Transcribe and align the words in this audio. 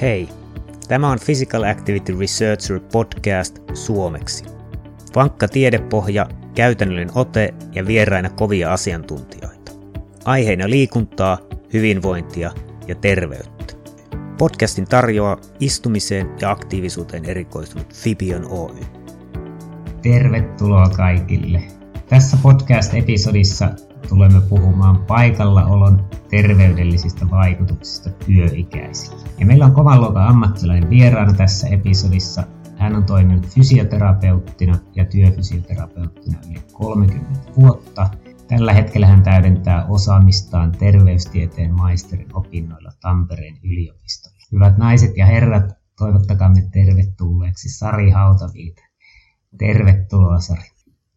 Hei, 0.00 0.28
tämä 0.88 1.10
on 1.10 1.18
Physical 1.24 1.62
Activity 1.62 2.18
Researcher 2.18 2.80
podcast 2.92 3.58
suomeksi. 3.74 4.44
Vankka 5.14 5.48
tiedepohja, 5.48 6.28
käytännöllinen 6.54 7.10
ote 7.14 7.54
ja 7.72 7.86
vieraina 7.86 8.30
kovia 8.30 8.72
asiantuntijoita. 8.72 9.72
Aiheena 10.24 10.70
liikuntaa, 10.70 11.38
hyvinvointia 11.72 12.50
ja 12.88 12.94
terveyttä. 12.94 13.74
Podcastin 14.38 14.84
tarjoaa 14.84 15.36
istumiseen 15.60 16.30
ja 16.40 16.50
aktiivisuuteen 16.50 17.24
erikoistunut 17.24 17.94
Fibion 17.94 18.46
Oy. 18.50 18.76
Tervetuloa 20.02 20.88
kaikille. 20.88 21.62
Tässä 22.08 22.36
podcast-episodissa 22.42 23.85
tulemme 24.08 24.40
puhumaan 24.40 24.96
paikallaolon 24.96 26.04
terveydellisistä 26.30 27.30
vaikutuksista 27.30 28.10
työikäisille. 28.10 29.28
Ja 29.38 29.46
meillä 29.46 29.64
on 29.64 29.72
kovan 29.72 30.00
luokan 30.00 30.28
ammattilainen 30.28 30.90
vieraana 30.90 31.32
tässä 31.32 31.68
episodissa. 31.68 32.44
Hän 32.76 32.96
on 32.96 33.04
toiminut 33.04 33.46
fysioterapeuttina 33.46 34.78
ja 34.94 35.04
työfysioterapeuttina 35.04 36.38
yli 36.50 36.62
30 36.72 37.40
vuotta. 37.56 38.10
Tällä 38.48 38.72
hetkellä 38.72 39.06
hän 39.06 39.22
täydentää 39.22 39.86
osaamistaan 39.86 40.72
terveystieteen 40.72 41.74
maisterin 41.74 42.36
opinnoilla 42.36 42.92
Tampereen 43.00 43.58
yliopistolla. 43.64 44.36
Hyvät 44.52 44.78
naiset 44.78 45.16
ja 45.16 45.26
herrat, 45.26 45.72
toivottakaamme 45.98 46.62
tervetulleeksi 46.72 47.68
Sari 47.68 48.10
Hautaviita. 48.10 48.82
Tervetuloa 49.58 50.40
Sari. 50.40 50.70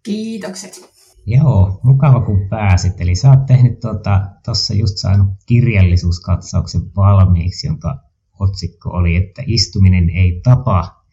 Kiitokset. 0.03 0.98
Joo, 1.29 1.79
mukava 1.83 2.21
kun 2.21 2.49
pääsit. 2.49 3.01
Eli 3.01 3.15
sä 3.15 3.29
oot 3.29 3.45
tehnyt 3.45 3.79
tuota, 3.79 4.21
tuossa 4.45 4.73
just 4.73 4.97
saanut 4.97 5.29
kirjallisuuskatsauksen 5.45 6.81
valmiiksi, 6.95 7.67
jonka 7.67 7.97
otsikko 8.39 8.89
oli, 8.89 9.15
että 9.15 9.43
istuminen 9.45 10.09
ei 10.09 10.41
tapa, 10.43 11.03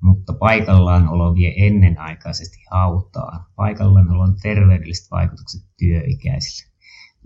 mutta 0.00 0.32
paikallaan 0.32 1.08
olo 1.08 1.34
vie 1.34 1.52
ennenaikaisesti 1.56 2.56
hautaan. 2.70 3.44
Paikallaan 3.56 4.10
olon 4.10 4.36
terveydelliset 4.42 5.10
vaikutukset 5.10 5.62
työikäisille. 5.78 6.72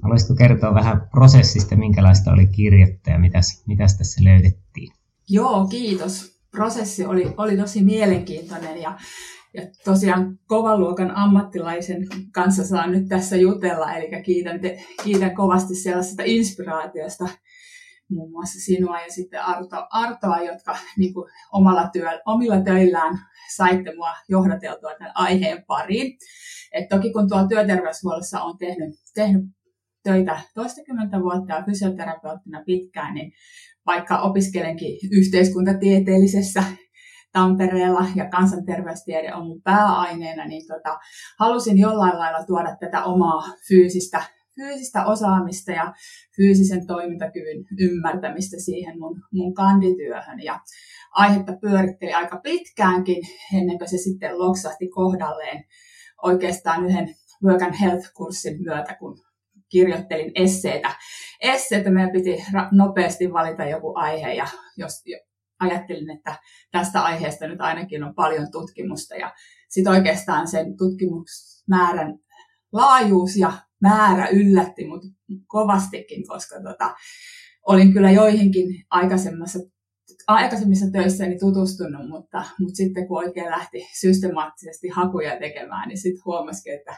Haluaisitko 0.02 0.34
kertoa 0.34 0.74
vähän 0.74 1.08
prosessista, 1.10 1.76
minkälaista 1.76 2.32
oli 2.32 2.46
kirjoittaa 2.46 3.12
ja 3.12 3.18
mitäs, 3.18 3.64
mitäs 3.66 3.98
tässä 3.98 4.24
löydettiin? 4.24 4.92
Joo, 5.28 5.66
kiitos. 5.66 6.38
Prosessi 6.50 7.04
oli, 7.04 7.34
oli 7.36 7.56
tosi 7.56 7.84
mielenkiintoinen 7.84 8.82
ja 8.82 8.98
ja 9.54 9.62
tosiaan 9.84 10.38
kovan 10.46 10.80
luokan 10.80 11.16
ammattilaisen 11.16 12.06
kanssa 12.32 12.64
saan 12.64 12.92
nyt 12.92 13.08
tässä 13.08 13.36
jutella, 13.36 13.94
eli 13.94 14.22
kiitän, 14.22 14.60
te, 14.60 14.84
kiitän 15.04 15.34
kovasti 15.34 15.74
sellaisesta 15.74 16.22
inspiraatiosta 16.26 17.28
muun 18.10 18.30
muassa 18.30 18.60
sinua 18.60 19.00
ja 19.00 19.12
sitten 19.12 19.42
Arto, 19.42 19.86
Artoa, 19.90 20.40
jotka 20.42 20.76
niin 20.96 21.14
kuin 21.14 21.30
omalla 21.52 21.88
työ, 21.92 22.20
omilla 22.26 22.60
töillään 22.60 23.18
saitte 23.56 23.94
mua 23.96 24.10
johdateltua 24.28 24.94
tämän 24.98 25.12
aiheen 25.14 25.64
pariin. 25.66 26.18
Et 26.72 26.88
toki 26.88 27.12
kun 27.12 27.28
tuolla 27.28 27.48
työterveyshuollossa 27.48 28.42
on 28.42 28.58
tehnyt, 28.58 28.94
tehnyt 29.14 29.44
töitä 30.02 30.40
toistakymmentä 30.54 31.20
vuotta 31.20 31.52
ja 31.52 31.64
fysioterapeuttina 31.66 32.62
pitkään, 32.66 33.14
niin 33.14 33.32
vaikka 33.86 34.18
opiskelenkin 34.18 34.98
yhteiskuntatieteellisessä 35.12 36.62
Tampereella 37.32 38.06
ja 38.14 38.28
kansanterveystiede 38.28 39.34
on 39.34 39.46
mun 39.46 39.62
pääaineena, 39.62 40.46
niin 40.46 40.66
tota, 40.66 40.98
halusin 41.38 41.78
jollain 41.78 42.18
lailla 42.18 42.46
tuoda 42.46 42.76
tätä 42.80 43.04
omaa 43.04 43.42
fyysistä, 43.68 44.22
fyysistä 44.56 45.06
osaamista 45.06 45.72
ja 45.72 45.92
fyysisen 46.36 46.86
toimintakyvyn 46.86 47.64
ymmärtämistä 47.80 48.56
siihen 48.60 48.98
mun, 48.98 49.22
mun 49.32 49.54
kandityöhön. 49.54 50.42
Ja 50.42 50.60
aihetta 51.10 51.52
pyöritteli 51.60 52.12
aika 52.12 52.40
pitkäänkin 52.42 53.22
ennen 53.54 53.78
kuin 53.78 53.88
se 53.88 53.98
sitten 53.98 54.38
loksahti 54.38 54.88
kohdalleen 54.88 55.64
oikeastaan 56.22 56.86
yhden 56.86 57.14
Work 57.44 57.62
and 57.62 57.74
Health-kurssin 57.74 58.62
myötä, 58.62 58.94
kun 58.94 59.18
kirjoittelin 59.68 60.32
esseitä. 60.34 60.94
Esseitä 61.40 61.90
meidän 61.90 62.12
piti 62.12 62.44
nopeasti 62.72 63.32
valita 63.32 63.64
joku 63.64 63.92
aihe 63.96 64.32
ja 64.32 64.46
jos 64.76 64.92
ajattelin, 65.60 66.10
että 66.10 66.36
tästä 66.70 67.02
aiheesta 67.02 67.46
nyt 67.46 67.60
ainakin 67.60 68.04
on 68.04 68.14
paljon 68.14 68.50
tutkimusta 68.52 69.16
ja 69.16 69.34
sitten 69.68 69.92
oikeastaan 69.92 70.48
sen 70.48 70.76
tutkimusmäärän 70.76 72.18
laajuus 72.72 73.36
ja 73.36 73.52
määrä 73.80 74.28
yllätti 74.28 74.86
mut 74.86 75.02
kovastikin, 75.46 76.26
koska 76.26 76.56
tota, 76.62 76.94
olin 77.66 77.92
kyllä 77.92 78.10
joihinkin 78.10 78.84
aikaisemmassa 78.90 79.58
aikaisemmissa 80.26 80.86
töissäni 80.92 81.38
tutustunut, 81.38 82.08
mutta, 82.08 82.44
mutta 82.60 82.76
sitten 82.76 83.08
kun 83.08 83.18
oikein 83.18 83.50
lähti 83.50 83.88
systemaattisesti 84.00 84.88
hakuja 84.88 85.38
tekemään, 85.38 85.88
niin 85.88 85.98
sitten 85.98 86.24
huomasikin, 86.24 86.74
että, 86.74 86.96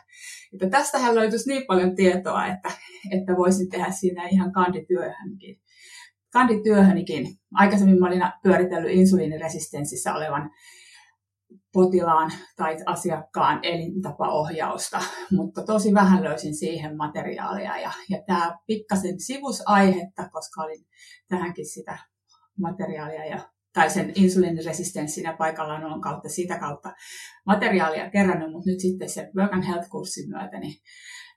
että 0.53 0.71
tästähän 0.71 1.15
löytyisi 1.15 1.49
niin 1.49 1.67
paljon 1.67 1.95
tietoa, 1.95 2.47
että, 2.47 2.71
että 3.11 3.37
voisin 3.37 3.69
tehdä 3.69 3.91
siinä 3.91 4.29
ihan 4.29 4.53
kandityöhönkin 4.53 5.61
kandityöhönikin. 6.33 7.27
Aikaisemmin 7.55 7.99
mä 7.99 8.07
olin 8.07 8.23
pyöritellyt 8.43 8.91
insuliiniresistenssissä 8.91 10.15
olevan 10.15 10.51
potilaan 11.73 12.33
tai 12.57 12.77
asiakkaan 12.87 13.61
elintapaohjausta, 13.63 15.01
mutta 15.37 15.63
tosi 15.65 15.95
vähän 15.95 16.25
löysin 16.25 16.55
siihen 16.55 16.97
materiaalia. 16.97 17.79
Ja, 17.79 17.93
ja 18.09 18.23
tämä 18.27 18.59
pikkasen 18.67 19.21
sivusaihetta, 19.21 20.29
koska 20.33 20.63
olin 20.63 20.87
tähänkin 21.29 21.67
sitä 21.67 21.99
materiaalia 22.61 23.27
ja 23.27 23.41
tai 23.73 23.91
sen 23.91 24.13
insuliiniresistenssin 24.15 25.25
ja 25.25 25.37
paikallaanolon 25.39 26.01
kautta, 26.01 26.29
sitä 26.29 26.59
kautta 26.59 26.93
materiaalia 27.47 28.11
kerännyt, 28.11 28.53
mutta 28.53 28.71
nyt 28.71 28.81
sitten 28.81 29.11
sen 29.11 29.31
Work 29.37 29.53
and 29.53 29.65
Health-kurssin 29.65 30.29
myötä, 30.29 30.61
niin 30.61 30.75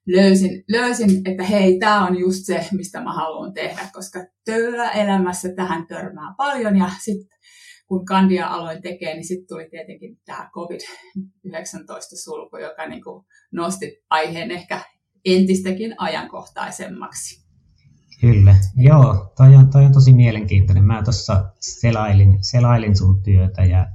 löysin, 0.07 0.63
löysin 0.69 1.21
että 1.25 1.43
hei, 1.43 1.79
tämä 1.79 2.07
on 2.07 2.19
just 2.19 2.45
se, 2.45 2.67
mistä 2.71 3.03
mä 3.03 3.13
haluan 3.13 3.53
tehdä, 3.53 3.81
koska 3.93 4.19
työelämässä 4.45 5.49
tähän 5.55 5.87
törmää 5.87 6.33
paljon 6.37 6.77
ja 6.77 6.89
sitten 7.03 7.37
kun 7.87 8.05
kandia 8.05 8.47
aloin 8.47 8.81
tekemään, 8.81 9.17
niin 9.17 9.27
sitten 9.27 9.47
tuli 9.47 9.69
tietenkin 9.69 10.19
tämä 10.25 10.49
COVID-19-sulku, 10.53 12.57
joka 12.57 12.87
niin 12.87 13.03
kuin 13.03 13.25
nosti 13.51 14.03
aiheen 14.09 14.51
ehkä 14.51 14.81
entistäkin 15.25 15.95
ajankohtaisemmaksi. 15.97 17.43
Kyllä, 18.21 18.55
joo, 18.75 19.33
toi 19.37 19.55
on, 19.55 19.69
toi 19.69 19.85
on 19.85 19.93
tosi 19.93 20.13
mielenkiintoinen. 20.13 20.83
Mä 20.83 21.03
tuossa 21.03 21.51
selailin, 21.59 22.43
selailin 22.43 22.97
sun 22.97 23.23
työtä 23.23 23.63
ja 23.63 23.87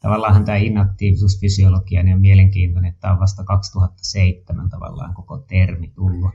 tavallaan 0.00 0.44
tämä 0.44 0.58
inaktiivisuusfysiologia 0.58 2.02
niin 2.02 2.14
on 2.14 2.20
mielenkiintoinen, 2.20 2.88
että 2.88 3.00
tämä 3.00 3.14
on 3.14 3.20
vasta 3.20 3.44
2007 3.44 4.68
tavallaan 4.68 5.14
koko 5.14 5.38
termi 5.38 5.88
tullut. 5.88 6.30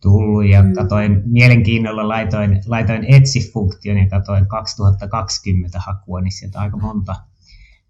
tullut 0.00 0.46
ja 0.46 0.62
mm. 0.62 0.72
katoin 0.72 1.22
mielenkiinnolla, 1.24 2.08
laitoin, 2.08 2.60
laitoin 2.66 3.04
etsi-funktion 3.04 3.98
ja 3.98 4.08
katoin 4.08 4.46
2020 4.46 5.80
hakua, 5.86 6.20
niin 6.20 6.32
sieltä 6.32 6.60
aika 6.60 6.76
monta, 6.76 7.14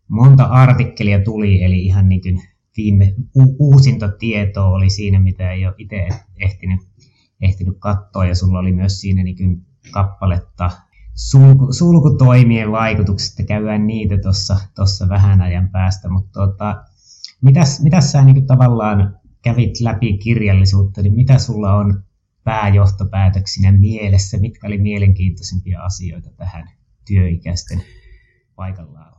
monta 0.09 0.45
artikkelia 0.45 1.25
tuli, 1.25 1.63
eli 1.63 1.85
ihan 1.85 2.09
niin 2.09 2.23
kuin 2.23 2.43
viime, 2.77 3.15
u, 3.37 3.57
uusinta 3.59 4.09
tietoa 4.09 4.67
oli 4.67 4.91
siinä, 4.91 5.21
mitä 5.21 5.53
ei 5.53 5.67
ole 5.67 5.75
itse 5.79 6.09
ehtinyt, 6.37 6.81
ehtinyt 7.41 7.77
katsoa, 7.79 8.27
ja 8.27 8.35
sulla 8.35 8.59
oli 8.59 8.73
myös 8.73 9.01
siinä 9.01 9.23
niin 9.23 9.37
kuin 9.37 9.67
kappaletta 9.91 10.71
sulku, 11.17 11.73
sulkutoimien 11.73 12.73
vaikutuksista, 12.73 13.43
käydään 13.43 13.87
niitä 13.87 14.15
tuossa 14.75 15.09
vähän 15.09 15.41
ajan 15.41 15.69
päästä, 15.69 16.09
mutta 16.09 16.41
tota, 16.41 16.85
mitäs, 17.43 17.83
mitäs 17.83 18.13
sä 18.13 18.25
niin 18.25 18.47
tavallaan 18.47 19.19
kävit 19.43 19.81
läpi 19.81 20.19
kirjallisuutta, 20.19 21.03
niin 21.03 21.15
mitä 21.15 21.39
sulla 21.39 21.75
on 21.75 22.03
pääjohtopäätöksinä 22.45 23.73
mielessä, 23.73 24.39
mitkä 24.39 24.67
oli 24.67 24.79
mielenkiintoisimpia 24.79 25.83
asioita 25.83 26.31
tähän 26.37 26.71
työikäisten 27.07 27.83
paikallaan? 28.57 29.13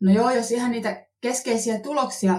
No 0.00 0.12
joo, 0.12 0.30
jos 0.30 0.50
ihan 0.50 0.70
niitä 0.70 1.06
keskeisiä 1.24 1.80
tuloksia 1.80 2.34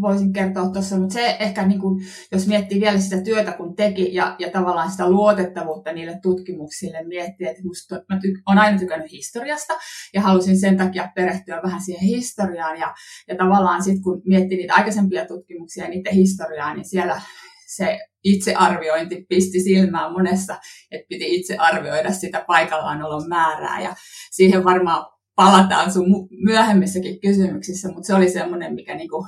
voisin 0.00 0.32
kertoa 0.32 0.70
tuossa, 0.72 0.96
mutta 0.96 1.12
se 1.12 1.36
ehkä, 1.40 1.66
niin 1.66 1.80
kuin, 1.80 2.04
jos 2.32 2.46
miettii 2.46 2.80
vielä 2.80 3.00
sitä 3.00 3.22
työtä, 3.22 3.52
kun 3.52 3.76
teki 3.76 4.14
ja, 4.14 4.36
ja 4.38 4.50
tavallaan 4.50 4.90
sitä 4.90 5.10
luotettavuutta 5.10 5.92
niille 5.92 6.18
tutkimuksille, 6.22 7.04
miettii, 7.04 7.46
että 7.46 7.62
musta, 7.64 7.94
mä 7.94 8.16
ty- 8.16 8.42
olen 8.46 8.58
aina 8.58 8.78
tykännyt 8.78 9.12
historiasta 9.12 9.74
ja 10.14 10.20
halusin 10.20 10.60
sen 10.60 10.76
takia 10.76 11.08
perehtyä 11.14 11.60
vähän 11.64 11.82
siihen 11.82 12.08
historiaan 12.08 12.78
ja, 12.78 12.94
ja 13.28 13.36
tavallaan 13.36 13.84
sitten 13.84 14.02
kun 14.02 14.22
miettii 14.24 14.58
niitä 14.58 14.74
aikaisempia 14.74 15.26
tutkimuksia 15.26 15.84
ja 15.84 15.90
niiden 15.90 16.14
historiaa, 16.14 16.74
niin 16.74 16.88
siellä 16.88 17.20
se 17.66 17.98
itsearviointi 18.24 19.26
pisti 19.28 19.60
silmään 19.60 20.12
monessa, 20.12 20.58
että 20.90 21.06
piti 21.08 21.34
itse 21.34 21.56
arvioida 21.56 22.12
sitä 22.12 22.44
paikallaanolon 22.46 23.28
määrää 23.28 23.80
ja 23.80 23.94
siihen 24.30 24.64
varmaan 24.64 25.19
palataan 25.34 25.92
sun 25.92 26.28
myöhemmissäkin 26.44 27.20
kysymyksissä, 27.20 27.88
mutta 27.88 28.06
se 28.06 28.14
oli 28.14 28.30
semmoinen, 28.30 28.74
mikä 28.74 28.94
niinku 28.94 29.26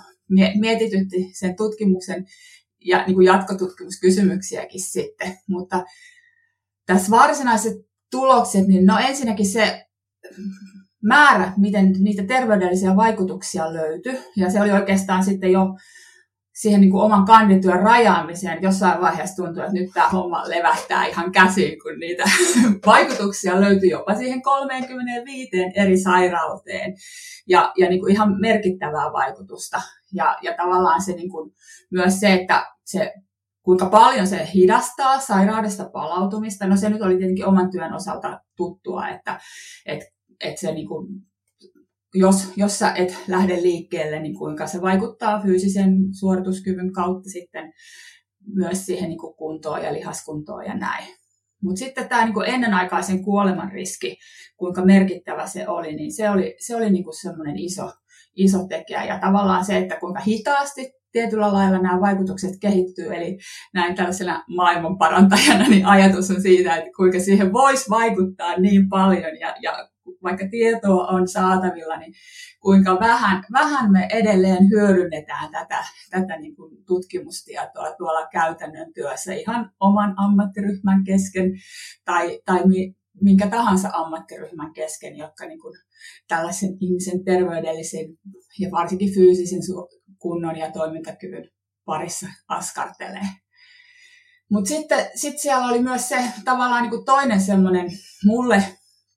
mietitytti 0.61 1.31
sen 1.33 1.57
tutkimuksen 1.57 2.27
ja 2.85 3.05
niinku 3.07 3.21
jatkotutkimuskysymyksiäkin 3.21 4.81
sitten. 4.81 5.39
Mutta 5.49 5.85
tässä 6.87 7.11
varsinaisessa 7.11 7.79
tulokset, 8.11 8.67
niin 8.67 8.87
no 8.87 8.99
ensinnäkin 8.99 9.47
se 9.47 9.87
määrä, 11.03 11.53
miten 11.57 11.93
niitä 11.99 12.23
terveydellisiä 12.23 12.97
vaikutuksia 12.97 13.73
löytyi, 13.73 14.19
ja 14.37 14.51
se 14.51 14.61
oli 14.61 14.73
oikeastaan 14.73 15.25
sitten 15.25 15.53
jo 15.53 15.67
siihen 16.53 16.81
niin 16.81 16.91
kuin 16.91 17.03
oman 17.03 17.25
kandityön 17.25 17.83
rajaamiseen. 17.83 18.63
Jossain 18.63 19.01
vaiheessa 19.01 19.45
tuntui, 19.45 19.65
että 19.65 19.79
nyt 19.79 19.91
tämä 19.95 20.09
homma 20.09 20.49
levähtää 20.49 21.07
ihan 21.07 21.33
käsiin, 21.33 21.79
kun 21.83 21.99
niitä 21.99 22.25
vaikutuksia 22.87 23.61
löytyi 23.61 23.91
jopa 23.91 24.15
siihen 24.15 24.43
35 24.43 25.51
eri 25.77 25.99
sairauteen 25.99 26.95
ja, 27.49 27.73
ja 27.79 27.89
niin 27.89 28.01
kuin 28.01 28.13
ihan 28.13 28.41
merkittävää 28.41 29.13
vaikutusta. 29.13 29.81
Ja, 30.13 30.37
ja 30.43 30.55
tavallaan 30.57 31.03
se 31.03 31.13
niin 31.13 31.31
kuin, 31.31 31.53
myös 31.91 32.21
se, 32.21 32.33
että 32.33 32.67
se 32.85 33.15
kuinka 33.63 33.87
paljon 33.87 34.27
se 34.27 34.49
hidastaa 34.55 35.21
sairaudesta 35.21 35.91
palautumista. 35.93 36.67
No 36.67 36.77
se 36.77 36.89
nyt 36.89 37.03
oli 37.03 37.17
tietenkin 37.17 37.47
oman 37.47 37.71
työn 37.71 37.93
osalta 37.93 38.41
tuttua, 38.57 39.09
että, 39.09 39.41
että, 39.87 40.07
että 40.41 40.61
se 40.61 40.73
niin 40.73 40.89
kuin 40.89 41.07
jos, 42.15 42.53
jos 42.57 42.79
sä 42.79 42.93
et 42.95 43.19
lähde 43.29 43.63
liikkeelle, 43.63 44.21
niin 44.21 44.39
kuinka 44.39 44.67
se 44.67 44.81
vaikuttaa 44.81 45.43
fyysisen 45.43 46.15
suorituskyvyn 46.21 46.93
kautta 46.93 47.31
sitten 47.31 47.73
myös 48.55 48.87
siihen 48.87 49.09
niin 49.09 49.19
kuin 49.19 49.35
kuntoon 49.35 49.83
ja 49.83 49.93
lihaskuntoon 49.93 50.65
ja 50.65 50.75
näin. 50.75 51.05
Mutta 51.63 51.79
sitten 51.79 52.09
tämä 52.09 52.25
niin 52.25 52.55
ennenaikaisen 52.55 53.25
kuoleman 53.25 53.73
riski, 53.73 54.17
kuinka 54.57 54.85
merkittävä 54.85 55.47
se 55.47 55.69
oli, 55.69 55.95
niin 55.95 56.13
se 56.13 56.31
oli, 56.31 56.57
se 56.59 56.77
oli 56.77 56.91
niin 56.91 57.05
semmoinen 57.23 57.59
iso, 57.59 57.93
iso 58.37 58.67
tekijä. 58.69 59.05
Ja 59.05 59.19
tavallaan 59.19 59.65
se, 59.65 59.79
että 59.79 59.97
kuinka 59.97 60.21
hitaasti 60.21 60.93
tietyllä 61.13 61.53
lailla 61.53 61.79
nämä 61.79 62.01
vaikutukset 62.01 62.51
kehittyy, 62.61 63.15
eli 63.15 63.39
näin 63.75 63.95
tällaisena 63.95 64.45
maailman 64.49 64.99
parantajana, 64.99 65.69
niin 65.69 65.87
ajatus 65.87 66.31
on 66.31 66.43
siitä, 66.43 66.77
että 66.77 66.91
kuinka 66.97 67.21
siihen 67.21 67.53
voisi 67.53 67.91
vaikuttaa 67.91 68.57
niin 68.59 68.89
paljon 68.89 69.41
ja, 69.41 69.55
ja 69.63 69.89
vaikka 70.23 70.49
tietoa 70.51 71.07
on 71.07 71.29
saatavilla, 71.29 71.97
niin 71.97 72.15
kuinka 72.61 73.01
vähän, 73.01 73.45
vähän 73.53 73.93
me 73.93 74.09
edelleen 74.13 74.71
hyödynnetään 74.71 75.51
tätä, 75.51 75.85
tätä 76.11 76.39
niin 76.39 76.57
kuin 76.57 76.85
tutkimustietoa 76.87 77.95
tuolla 77.99 78.27
käytännön 78.33 78.93
työssä 78.93 79.33
ihan 79.33 79.71
oman 79.81 80.15
ammattiryhmän 80.17 81.05
kesken 81.05 81.53
tai, 82.05 82.41
tai 82.45 82.67
mi, 82.67 82.95
minkä 83.21 83.49
tahansa 83.49 83.89
ammattiryhmän 83.93 84.73
kesken, 84.73 85.17
jotka 85.17 85.47
niin 85.47 85.61
kuin 85.61 85.75
tällaisen 86.29 86.77
ihmisen 86.81 87.25
terveydellisen 87.25 88.07
ja 88.59 88.71
varsinkin 88.71 89.15
fyysisen 89.15 89.61
kunnon 90.19 90.57
ja 90.57 90.71
toimintakyvyn 90.73 91.49
parissa 91.85 92.27
askartelee. 92.49 93.27
Mutta 94.51 94.69
sitten 94.69 95.07
sit 95.15 95.39
siellä 95.39 95.67
oli 95.67 95.83
myös 95.83 96.09
se 96.09 96.25
tavallaan 96.45 96.83
niin 96.83 96.91
kuin 96.91 97.05
toinen 97.05 97.41
semmoinen 97.41 97.91
mulle 98.25 98.65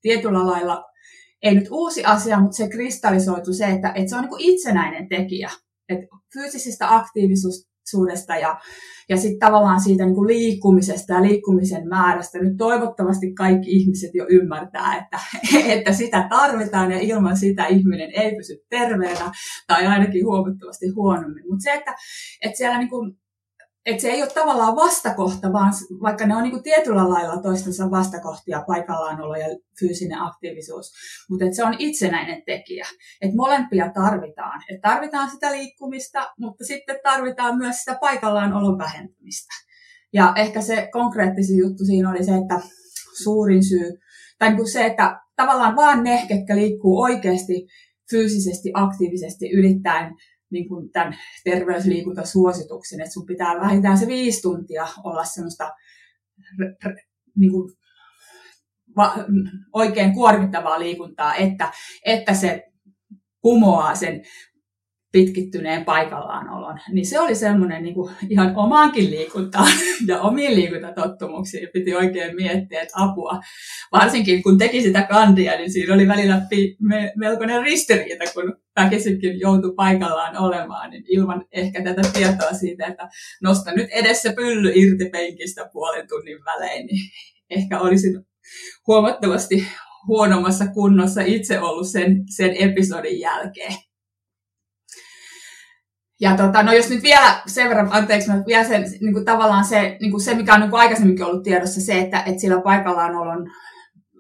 tietyllä 0.02 0.46
lailla 0.46 0.84
ei 1.46 1.56
nyt 1.56 1.68
uusi 1.72 2.06
asia, 2.06 2.40
mutta 2.40 2.58
se 2.58 2.70
kristallisoitu 2.70 3.54
se, 3.54 3.66
että, 3.66 3.92
että 3.96 4.10
se 4.10 4.16
on 4.16 4.22
niin 4.22 4.54
itsenäinen 4.54 5.10
tekijä. 5.10 5.50
Että 5.90 6.06
fyysisistä 6.34 6.96
aktiivisuudesta 6.96 8.36
ja, 8.36 8.60
ja 9.10 9.18
sitten 9.18 9.40
tavallaan 9.40 9.82
siitä 9.82 10.06
niin 10.06 10.28
liikkumisesta 10.28 11.14
ja 11.14 11.22
liikkumisen 11.22 11.88
määrästä. 11.88 12.40
Nyt 12.40 12.58
toivottavasti 12.58 13.34
kaikki 13.34 13.72
ihmiset 13.72 14.12
jo 14.14 14.26
ymmärtää, 14.30 14.98
että, 14.98 15.20
että 15.76 15.94
sitä 15.94 16.28
tarvitaan 16.30 16.92
ja 16.92 17.00
ilman 17.00 17.38
sitä 17.38 17.66
ihminen 17.66 18.12
ei 18.14 18.36
pysy 18.36 18.58
terveenä 18.70 19.32
tai 19.68 19.88
ainakin 19.88 20.26
huomattavasti 20.26 20.88
huonommin. 20.96 21.44
Mutta 21.50 21.64
se, 21.64 21.74
että, 21.74 21.96
että 22.42 22.58
siellä 22.58 22.78
niin 22.78 22.90
kuin 22.90 23.18
että 23.86 24.02
se 24.02 24.10
ei 24.10 24.22
ole 24.22 24.32
tavallaan 24.32 24.76
vastakohta, 24.76 25.54
vaan 25.54 25.74
vaikka 26.02 26.28
ne 26.28 26.36
on 26.36 26.44
niin 26.44 26.52
kuin 26.52 26.64
tietyllä 26.64 27.10
lailla 27.10 27.42
toistensa 27.42 27.92
vastakohtia, 27.92 28.64
paikallaanolo 28.68 29.36
ja 29.36 29.48
fyysinen 29.80 30.22
aktiivisuus, 30.22 30.92
mutta 31.30 31.46
se 31.52 31.64
on 31.64 31.76
itsenäinen 31.80 32.44
tekijä. 32.46 32.86
Että 33.22 33.36
molempia 33.36 33.92
tarvitaan. 33.94 34.62
Että 34.70 34.90
tarvitaan 34.90 35.32
sitä 35.32 35.52
liikkumista, 35.52 36.32
mutta 36.40 36.66
sitten 36.66 37.00
tarvitaan 37.04 37.58
myös 37.58 37.76
sitä 37.76 37.98
paikallaanolon 38.02 38.78
vähentämistä. 38.78 39.54
Ja 40.14 40.34
ehkä 40.36 40.62
se 40.62 40.90
konkreettisin 40.92 41.58
juttu 41.58 41.86
siinä 41.86 42.10
oli 42.10 42.24
se, 42.24 42.36
että 42.36 42.60
suurin 43.24 43.64
syy, 43.64 43.92
tai 44.40 44.50
niin 44.50 44.58
kuin 44.58 44.72
se, 44.72 44.86
että 44.86 45.20
tavallaan 45.36 45.76
vaan 45.76 46.04
ne, 46.04 46.26
ketkä 46.28 46.56
liikkuu 46.56 47.02
oikeasti 47.02 47.68
fyysisesti 48.10 48.72
aktiivisesti 48.74 49.52
ylittäen 49.52 50.16
niin 50.56 50.68
kuin 50.68 50.92
tämän 50.92 51.18
terveysliikuntasuosituksen, 51.44 53.02
että 53.02 53.14
sun 53.14 53.26
pitää 53.26 53.56
vähintään 53.62 53.98
se 53.98 54.08
viisi 54.08 54.42
tuntia 54.42 54.88
olla 55.04 55.24
semmoista 55.26 55.72
niin 57.36 57.52
kuin, 57.52 57.72
va, 58.98 59.14
oikein 59.74 60.14
kuormittavaa 60.14 60.80
liikuntaa, 60.80 61.36
että, 61.36 61.72
että 62.06 62.34
se 62.34 62.64
kumoaa 63.42 63.96
sen 63.96 64.22
pitkittyneen 65.12 65.86
paikallaan 65.86 66.46
niin 66.92 67.06
se 67.06 67.20
oli 67.20 67.36
semmoinen 67.36 67.84
niin 67.84 67.96
kuin 67.96 68.14
ihan 68.30 68.54
omaankin 68.56 69.12
liikuntaan 69.12 69.72
ja 70.08 70.22
omiin 70.22 70.56
liikuntatottumuksiin 70.56 71.70
piti 71.74 71.96
oikein 71.96 72.36
miettiä, 72.36 72.82
että 72.82 72.94
apua. 73.04 73.40
Varsinkin 73.92 74.44
kun 74.44 74.58
teki 74.58 74.82
sitä 74.82 75.04
kandia, 75.04 75.58
niin 75.58 75.72
siinä 75.72 75.94
oli 75.94 76.08
välillä 76.08 76.42
melkoinen 77.16 77.64
ristiriita, 77.64 78.24
kun 78.34 78.65
väkisinkin 78.76 79.40
joutui 79.40 79.74
paikallaan 79.76 80.38
olemaan, 80.38 80.90
niin 80.90 81.04
ilman 81.08 81.46
ehkä 81.52 81.84
tätä 81.84 82.02
tietoa 82.14 82.54
siitä, 82.54 82.86
että 82.88 83.10
nosta 83.44 83.72
nyt 83.72 83.90
edessä 83.92 84.34
pylly 84.34 84.72
irti 84.76 85.10
penkistä 85.10 85.70
puolen 85.74 86.08
tunnin 86.08 86.46
välein, 86.46 86.86
niin 86.86 87.12
ehkä 87.50 87.80
olisin 87.80 88.26
huomattavasti 88.88 89.68
huonommassa 90.08 90.68
kunnossa 90.68 91.22
itse 91.22 91.60
ollut 91.60 91.88
sen, 91.88 92.24
sen 92.36 92.56
episodin 92.60 93.20
jälkeen. 93.20 93.74
Ja 96.22 96.38
tota, 96.38 96.64
no 96.64 96.74
jos 96.74 96.90
nyt 96.90 97.04
vielä 97.04 97.42
sen 97.48 97.70
verran, 97.70 97.90
anteeksi, 97.92 98.30
mä 98.30 98.44
vielä 98.48 98.64
sen, 98.64 98.84
niin 99.02 99.14
kuin 99.14 99.26
tavallaan 99.26 99.66
se, 99.66 99.98
niin 100.02 100.12
kuin 100.12 100.22
se, 100.22 100.36
mikä 100.36 100.54
on 100.54 100.60
niin 100.60 100.70
kuin 100.70 100.80
aikaisemminkin 100.80 101.26
ollut 101.26 101.44
tiedossa, 101.44 101.82
se, 101.82 102.00
että, 102.00 102.24
että 102.24 102.42
sillä 102.42 102.62
paikallaan 102.62 103.16
on 103.16 103.52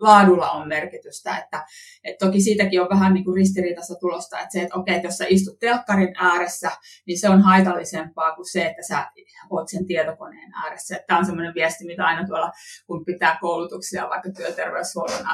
laadulla 0.02 0.52
on 0.52 0.68
merkitystä. 0.68 1.38
Että, 1.38 1.66
että 2.04 2.26
toki 2.26 2.42
siitäkin 2.42 2.82
on 2.82 2.90
vähän 2.90 3.14
niin 3.14 3.36
ristiriitassa 3.36 3.96
tulosta, 4.00 4.40
että 4.40 4.52
se, 4.52 4.62
että 4.62 4.76
okei, 4.76 4.96
että 4.96 5.08
jos 5.08 5.18
sä 5.18 5.26
istut 5.30 5.60
telkkarin 5.60 6.16
ääressä, 6.18 6.72
niin 7.08 7.20
se 7.20 7.30
on 7.30 7.42
haitallisempaa 7.42 8.36
kuin 8.36 8.52
se, 8.52 8.66
että 8.66 8.82
sä 8.88 9.12
oot 9.50 9.70
sen 9.70 9.86
tietokoneen 9.86 10.54
ääressä. 10.64 11.00
Tämä 11.08 11.20
on 11.20 11.26
semmoinen 11.26 11.54
viesti, 11.54 11.86
mitä 11.86 12.06
aina 12.06 12.28
tuolla, 12.28 12.52
kun 12.88 13.06
pitää 13.06 13.38
koulutuksia 13.42 14.10
vaikka 14.10 14.30
työterveyshuollon 14.38 15.26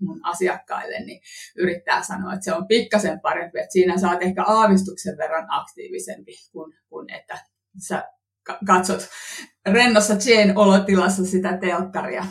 mun 0.00 0.20
asiakkaille, 0.22 1.00
niin 1.00 1.20
yrittää 1.56 2.02
sanoa, 2.02 2.32
että 2.32 2.44
se 2.44 2.54
on 2.54 2.66
pikkasen 2.66 3.20
parempi, 3.20 3.58
että 3.58 3.72
siinä 3.72 3.98
saat 3.98 4.22
ehkä 4.22 4.44
aavistuksen 4.44 5.16
verran 5.18 5.46
aktiivisempi 5.48 6.32
kuin, 6.52 6.72
kuin 6.88 7.10
että 7.14 7.38
sä 7.88 8.04
katsot 8.66 9.08
rennossa 9.66 10.14
Jane 10.14 10.52
olotilassa 10.56 11.24
sitä 11.24 11.56
telkkaria 11.56 12.24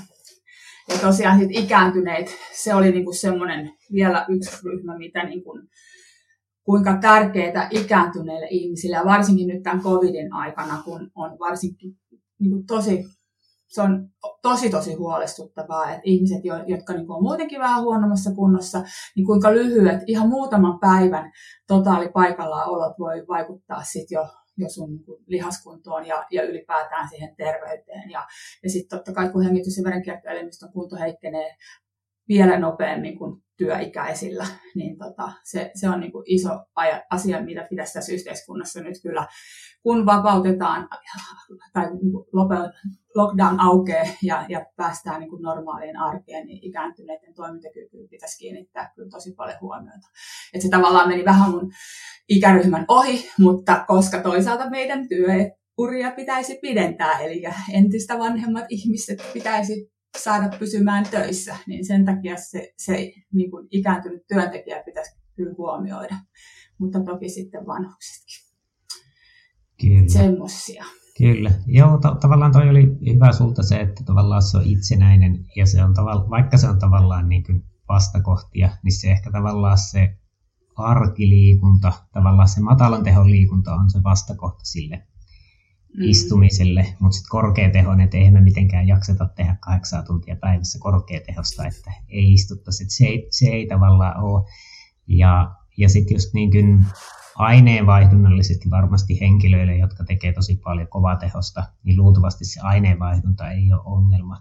ja 0.89 0.97
tosiaan 1.01 1.39
sit 1.39 1.49
ikääntyneet, 1.51 2.27
se 2.53 2.75
oli 2.75 2.91
niinku 2.91 3.13
semmoinen 3.13 3.71
vielä 3.91 4.25
yksi 4.29 4.57
ryhmä, 4.63 4.97
mitä 4.97 5.23
niinku, 5.23 5.59
kuinka 6.63 6.97
tärkeää 7.01 7.67
ikääntyneille 7.71 8.47
ihmisille, 8.49 8.95
ja 8.95 9.05
varsinkin 9.05 9.47
nyt 9.47 9.63
tämän 9.63 9.81
covidin 9.81 10.33
aikana, 10.33 10.83
kun 10.85 11.11
on 11.15 11.39
varsinkin 11.39 11.97
niinku 12.39 12.63
tosi, 12.67 13.05
se 13.67 13.81
on 13.81 14.09
tosi 14.41 14.69
tosi 14.69 14.93
huolestuttavaa, 14.93 15.89
että 15.89 16.01
ihmiset, 16.03 16.41
jotka 16.67 16.93
niinku 16.93 17.13
on 17.13 17.23
muutenkin 17.23 17.59
vähän 17.59 17.83
huonommassa 17.83 18.31
kunnossa, 18.31 18.83
niin 19.15 19.25
kuinka 19.25 19.53
lyhyet, 19.53 20.01
ihan 20.07 20.29
muutaman 20.29 20.79
päivän 20.79 21.31
totaali 21.67 22.09
paikallaan 22.09 22.69
olot 22.69 22.93
voi 22.99 23.25
vaikuttaa 23.27 23.83
sitten 23.83 24.15
jo 24.15 24.27
jo 24.59 24.69
sun 24.69 24.89
niin 24.89 25.23
lihaskuntoon 25.27 26.05
ja, 26.05 26.25
ja 26.31 26.43
ylipäätään 26.43 27.09
siihen 27.09 27.35
terveyteen. 27.35 28.09
Ja, 28.09 28.27
ja 28.63 28.69
sitten 28.69 28.97
totta 28.97 29.13
kai 29.13 29.29
kun 29.29 29.43
hengitys- 29.43 29.77
ja 29.77 29.83
verenkiertoelimistön 29.83 30.71
kunto 30.71 30.95
heikkenee 30.95 31.55
vielä 32.29 32.59
nopeammin 32.59 33.17
kuin 33.17 33.41
työikäisillä, 33.57 34.47
niin 34.75 34.97
tota, 34.97 35.31
se, 35.43 35.71
se 35.75 35.89
on 35.89 35.99
niin 35.99 36.11
kuin 36.11 36.23
iso 36.27 36.49
asia, 37.09 37.41
mitä 37.41 37.67
pitäisi 37.69 37.93
tässä 37.93 38.13
yhteiskunnassa 38.13 38.81
nyt 38.81 38.95
kyllä, 39.03 39.27
kun 39.83 40.05
vapautetaan 40.05 40.87
tai 41.73 41.85
niin 41.85 42.11
kuin 42.11 42.25
lockdown 43.15 43.59
aukeaa 43.59 44.05
ja, 44.23 44.45
ja 44.49 44.65
päästään 44.75 45.19
niin 45.19 45.29
kuin 45.29 45.41
normaaliin 45.41 45.97
arkeen, 45.97 46.47
niin 46.47 46.63
ikääntyneiden 46.63 47.33
toimintakykyyn 47.33 48.09
pitäisi 48.09 48.37
kiinnittää 48.37 48.91
kyllä 48.95 49.09
tosi 49.09 49.33
paljon 49.37 49.57
huomiota. 49.61 50.07
Et 50.53 50.61
se 50.61 50.69
tavallaan 50.69 51.07
meni 51.09 51.25
vähän 51.25 51.51
mun 51.51 51.71
ikäryhmän 52.29 52.85
ohi, 52.87 53.29
mutta 53.39 53.85
koska 53.87 54.21
toisaalta 54.21 54.69
meidän 54.69 55.07
työuria 55.07 56.11
pitäisi 56.11 56.59
pidentää, 56.61 57.19
eli 57.19 57.43
entistä 57.73 58.19
vanhemmat 58.19 58.65
ihmiset 58.69 59.19
pitäisi 59.33 59.91
saada 60.17 60.57
pysymään 60.59 61.05
töissä, 61.11 61.55
niin 61.67 61.85
sen 61.85 62.05
takia 62.05 62.37
se, 62.37 62.73
se 62.77 63.11
niin 63.33 63.51
kuin 63.51 63.67
ikääntynyt 63.71 64.27
työntekijä 64.27 64.83
pitäisi 64.85 65.19
kyllä 65.35 65.53
huomioida, 65.57 66.15
mutta 66.77 66.99
toki 66.99 67.29
sitten 67.29 67.65
vanhuksetkin. 67.65 68.49
Kyllä. 69.81 70.09
Semmoisia. 70.09 70.85
Kyllä. 71.17 71.51
Joo, 71.67 71.97
ta- 71.97 72.17
tavallaan 72.21 72.51
toi 72.51 72.69
oli 72.69 73.13
hyvä 73.13 73.31
sulta 73.31 73.63
se, 73.63 73.79
että 73.79 74.03
tavallaan 74.03 74.41
se 74.41 74.57
on 74.57 74.63
itsenäinen 74.65 75.45
ja 75.55 75.65
se 75.65 75.83
on 75.83 75.93
tavallaan, 75.93 76.29
vaikka 76.29 76.57
se 76.57 76.67
on 76.67 76.79
tavallaan 76.79 77.29
niin 77.29 77.43
kuin 77.43 77.63
vastakohtia, 77.89 78.69
niin 78.83 78.93
se 78.93 79.11
ehkä 79.11 79.31
tavallaan 79.31 79.77
se 79.77 80.17
arkiliikunta, 80.77 81.93
tavallaan 82.13 82.49
se 82.49 82.61
matalan 82.61 83.03
tehon 83.03 83.31
liikunta 83.31 83.73
on 83.73 83.89
se 83.89 84.03
vastakohta 84.03 84.65
sille 84.65 85.07
mm. 85.97 86.03
istumiselle, 86.03 86.95
mutta 86.99 87.15
sitten 87.15 87.29
korkeatehoinen, 87.29 88.03
että 88.03 88.17
eihän 88.17 88.33
me 88.33 88.41
mitenkään 88.41 88.87
jakseta 88.87 89.29
tehdä 89.35 89.55
kahdeksan 89.59 90.05
tuntia 90.05 90.35
päivässä 90.35 90.79
korkeatehosta, 90.81 91.67
että 91.67 91.91
ei 92.09 92.33
istuttaisi, 92.33 92.83
että 92.83 92.95
se 92.95 93.05
ei, 93.05 93.27
se 93.31 93.45
ei 93.45 93.67
tavallaan 93.67 94.23
ole. 94.23 94.49
Ja, 95.07 95.55
ja 95.77 95.89
sitten 95.89 96.15
just 96.15 96.33
niin 96.33 96.51
kuin 96.51 96.85
aineenvaihdunnallisesti 97.35 98.69
varmasti 98.69 99.19
henkilöille, 99.21 99.77
jotka 99.77 100.03
tekee 100.03 100.33
tosi 100.33 100.55
paljon 100.63 100.87
kovatehosta, 100.87 101.63
niin 101.83 101.97
luultavasti 101.97 102.45
se 102.45 102.59
aineenvaihdunta 102.61 103.51
ei 103.51 103.73
ole 103.73 103.81
ongelma. 103.85 104.37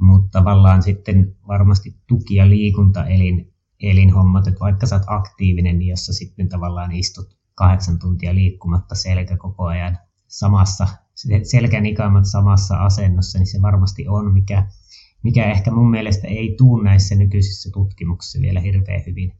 Mutta 0.00 0.38
tavallaan 0.38 0.82
sitten 0.82 1.36
varmasti 1.48 1.96
tuki- 2.06 2.34
ja 2.34 2.50
liikunta 2.50 3.06
elin, 3.06 3.54
elinhommat, 3.82 4.46
että 4.46 4.60
vaikka 4.60 4.86
sä 4.86 4.96
oot 4.96 5.04
aktiivinen, 5.06 5.78
niin 5.78 5.88
jos 5.88 6.06
sä 6.06 6.12
sitten 6.12 6.48
tavallaan 6.48 6.92
istut 6.92 7.38
kahdeksan 7.54 7.98
tuntia 7.98 8.34
liikkumatta 8.34 8.94
selkä 8.94 9.36
koko 9.36 9.66
ajan 9.66 9.98
samassa, 10.30 10.86
selkänikaamat 11.42 12.24
samassa 12.24 12.76
asennossa, 12.76 13.38
niin 13.38 13.46
se 13.46 13.62
varmasti 13.62 14.08
on, 14.08 14.32
mikä, 14.32 14.66
mikä 15.22 15.50
ehkä 15.50 15.70
mun 15.70 15.90
mielestä 15.90 16.28
ei 16.28 16.54
tuu 16.58 16.80
näissä 16.80 17.14
nykyisissä 17.14 17.70
tutkimuksissa 17.72 18.40
vielä 18.40 18.60
hirveän 18.60 19.02
hyvin 19.06 19.32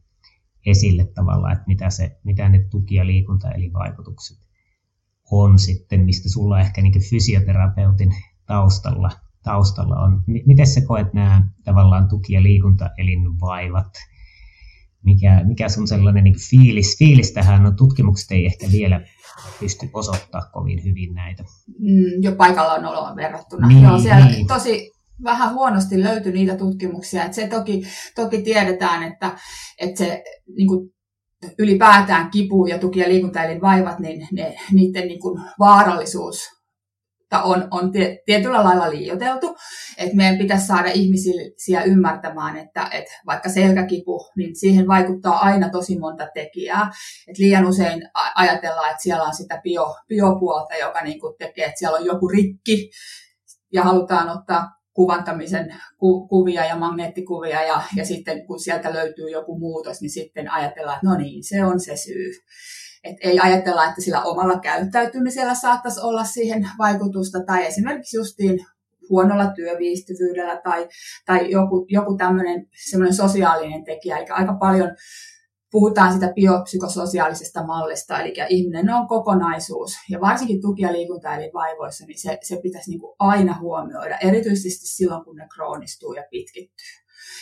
esille 0.65 1.05
tavallaan, 1.05 1.53
että 1.53 1.67
mitä, 1.67 1.89
se, 1.89 2.19
mitä 2.23 2.49
ne 2.49 2.59
tuki- 2.69 2.95
ja 2.95 3.07
liikunta 3.07 3.51
eli 3.51 3.73
vaikutukset 3.73 4.37
on 5.31 5.59
sitten, 5.59 6.05
mistä 6.05 6.29
sulla 6.29 6.59
ehkä 6.59 6.81
niin 6.81 7.09
fysioterapeutin 7.09 8.15
taustalla, 8.45 9.11
taustalla 9.43 9.95
on. 9.95 10.23
Miten 10.45 10.67
sä 10.67 10.81
koet 10.87 11.13
nämä 11.13 11.47
tavallaan 11.63 12.07
tuki- 12.07 12.33
ja 12.33 12.43
liikuntaelinvaivat? 12.43 13.93
Mikä, 15.05 15.41
mikä 15.43 15.69
sun 15.69 15.87
sellainen 15.87 16.23
niin 16.23 16.39
fiilis, 16.49 16.97
fiilis 16.99 17.31
tähän? 17.31 17.63
No, 17.63 17.71
tutkimukset 17.71 18.31
ei 18.31 18.45
ehkä 18.45 18.67
vielä 18.71 19.01
pysty 19.59 19.89
osoittaa 19.93 20.41
kovin 20.53 20.83
hyvin 20.83 21.13
näitä. 21.13 21.43
Mm, 21.79 22.21
jo 22.21 22.35
paikalla 22.35 22.73
on 22.73 22.85
oloa 22.85 23.15
verrattuna. 23.15 23.67
Niin, 23.67 23.83
Joo, 23.83 23.99
siellä 23.99 24.25
niin. 24.25 24.47
tosi 24.47 24.91
vähän 25.23 25.53
huonosti 25.53 26.03
löytyi 26.03 26.31
niitä 26.31 26.55
tutkimuksia. 26.55 27.23
että 27.23 27.35
se 27.35 27.47
toki, 27.47 27.83
toki 28.15 28.41
tiedetään, 28.41 29.03
että, 29.03 29.37
että 29.81 29.97
se 29.97 30.23
niin 30.57 30.67
kuin, 30.67 30.89
ylipäätään 31.59 32.31
kipu 32.31 32.65
ja 32.65 32.79
tuki- 32.79 32.99
ja 32.99 33.09
liikuntaelinvaivat, 33.09 33.99
niin 33.99 34.27
ne, 34.31 34.55
niiden 34.71 35.07
niin 35.07 35.19
kuin, 35.19 35.41
vaarallisuus 35.59 36.60
on, 37.39 37.67
on 37.71 37.91
tietyllä 38.25 38.63
lailla 38.63 38.89
liioteltu. 38.89 39.55
Että 39.97 40.15
meidän 40.15 40.37
pitäisi 40.37 40.67
saada 40.67 40.89
ihmisiä 40.93 41.83
ymmärtämään, 41.85 42.57
että, 42.57 42.89
että 42.91 43.11
vaikka 43.25 43.49
selkäkipu, 43.49 44.29
niin 44.37 44.55
siihen 44.55 44.87
vaikuttaa 44.87 45.39
aina 45.39 45.69
tosi 45.69 45.99
monta 45.99 46.27
tekijää. 46.33 46.91
Et 47.27 47.37
liian 47.37 47.65
usein 47.65 48.09
ajatellaan, 48.35 48.91
että 48.91 49.03
siellä 49.03 49.23
on 49.23 49.35
sitä 49.35 49.59
bio, 49.63 49.95
biopuolta, 50.07 50.75
joka 50.75 51.01
niin 51.01 51.19
kuin 51.19 51.35
tekee, 51.39 51.65
että 51.65 51.79
siellä 51.79 51.97
on 51.97 52.05
joku 52.05 52.27
rikki, 52.27 52.91
ja 53.73 53.83
halutaan 53.83 54.29
ottaa 54.29 54.69
kuvantamisen 54.93 55.75
ku, 55.97 56.27
kuvia 56.27 56.65
ja 56.65 56.75
magneettikuvia 56.75 57.61
ja, 57.63 57.81
ja 57.95 58.05
sitten 58.05 58.47
kun 58.47 58.59
sieltä 58.59 58.93
löytyy 58.93 59.29
joku 59.29 59.59
muutos, 59.59 60.01
niin 60.01 60.09
sitten 60.09 60.51
ajatellaan, 60.51 60.95
että 60.95 61.07
no 61.07 61.17
niin, 61.17 61.43
se 61.43 61.65
on 61.65 61.79
se 61.79 61.95
syy. 61.95 62.31
Et 63.03 63.17
ei 63.23 63.39
ajatella, 63.39 63.85
että 63.85 64.01
sillä 64.01 64.23
omalla 64.23 64.59
käyttäytymisellä 64.59 65.55
saattaisi 65.55 65.99
olla 65.99 66.23
siihen 66.23 66.69
vaikutusta 66.77 67.39
tai 67.45 67.65
esimerkiksi 67.65 68.17
justiin 68.17 68.65
huonolla 69.09 69.51
työviihtyvyydellä 69.51 70.61
tai, 70.63 70.87
tai 71.25 71.51
joku, 71.51 71.85
joku 71.89 72.17
tämmöinen 72.17 72.67
sosiaalinen 73.15 73.83
tekijä. 73.83 74.17
Eli 74.17 74.27
aika 74.29 74.53
paljon 74.53 74.89
puhutaan 75.71 76.13
sitä 76.13 76.31
biopsykososiaalisesta 76.35 77.65
mallista, 77.65 78.19
eli 78.19 78.33
ihminen 78.49 78.89
on 78.89 79.07
kokonaisuus, 79.07 79.91
ja 80.09 80.21
varsinkin 80.21 80.61
tuki- 80.61 80.81
ja 80.81 80.91
liikuntaelinvaivoissa, 80.91 82.05
niin 82.05 82.21
se, 82.21 82.37
se 82.41 82.59
pitäisi 82.63 82.89
niin 82.89 82.99
kuin 82.99 83.15
aina 83.19 83.59
huomioida, 83.59 84.17
erityisesti 84.17 84.85
silloin, 84.85 85.23
kun 85.23 85.35
ne 85.35 85.47
kroonistuu 85.55 86.13
ja 86.13 86.23
pitkittyy. 86.31 86.95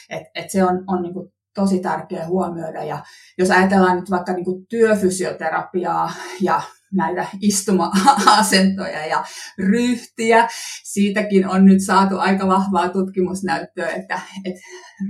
Et, 0.09 0.23
et 0.35 0.49
se 0.49 0.63
on, 0.63 0.83
on 0.87 1.01
niin 1.01 1.13
kuin 1.13 1.33
tosi 1.53 1.79
tärkeä 1.79 2.25
huomioida, 2.27 2.83
ja 2.83 3.03
jos 3.37 3.51
ajatellaan 3.51 3.99
nyt 3.99 4.09
vaikka 4.09 4.33
niin 4.33 4.67
työfysioterapiaa 4.69 6.11
ja 6.41 6.61
näitä 6.93 7.27
istuma-asentoja 7.41 9.05
ja 9.05 9.25
ryhtiä. 9.57 10.47
Siitäkin 10.83 11.47
on 11.47 11.65
nyt 11.65 11.85
saatu 11.85 12.17
aika 12.17 12.47
vahvaa 12.47 12.89
tutkimusnäyttöä, 12.89 13.87
että, 13.87 14.21
että 14.45 14.61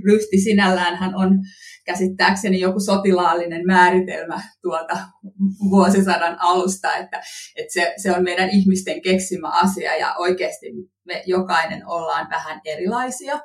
ryhti 0.05 0.38
sinällään 0.38 1.15
on 1.15 1.39
käsittääkseni 1.86 2.60
joku 2.60 2.79
sotilaallinen 2.79 3.65
määritelmä 3.65 4.41
tuota 4.62 4.98
vuosisadan 5.69 6.38
alusta, 6.39 6.96
että, 6.96 7.22
että 7.55 7.74
se, 7.74 7.93
se 7.98 8.12
on 8.12 8.24
meidän 8.24 8.50
ihmisten 8.50 9.01
keksimä 9.01 9.50
asia 9.50 9.96
ja 9.96 10.15
oikeasti 10.17 10.65
me 11.05 11.24
jokainen 11.25 11.88
ollaan 11.88 12.27
vähän 12.29 12.62
erilaisia. 12.65 13.39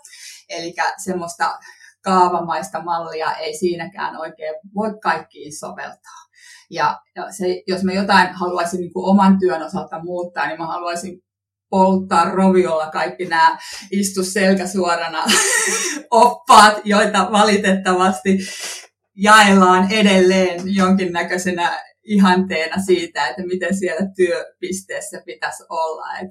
Eli 0.49 0.75
semmoista 1.05 1.59
kaavamaista 2.05 2.83
mallia 2.83 3.33
ei 3.33 3.59
siinäkään 3.59 4.17
oikein 4.17 4.55
voi 4.75 4.99
kaikkiin 5.03 5.57
soveltaa. 5.57 6.25
Ja, 6.71 7.01
ja 7.17 7.33
se, 7.33 7.63
jos 7.67 7.85
mä 7.85 7.93
jotain 7.93 8.29
haluaisin 8.33 8.81
niin 8.81 8.93
kuin 8.93 9.11
oman 9.11 9.39
työn 9.39 9.63
osalta 9.63 10.03
muuttaa, 10.03 10.47
niin 10.47 10.59
mä 10.59 10.67
haluaisin 10.67 11.25
polttaa 11.71 12.31
roviolla 12.31 12.91
kaikki 12.91 13.25
nämä 13.25 13.59
istu 13.91 14.25
selkä 14.25 14.67
suorana 14.67 15.25
oppaat, 16.11 16.81
joita 16.85 17.29
valitettavasti 17.33 18.39
jaellaan 19.15 19.93
edelleen 19.93 20.61
jonkinnäköisenä 20.65 21.85
ihanteena 22.05 22.83
siitä, 22.83 23.29
että 23.29 23.43
miten 23.47 23.77
siellä 23.77 24.07
työpisteessä 24.17 25.23
pitäisi 25.27 25.63
olla. 25.69 26.19
Et, 26.19 26.31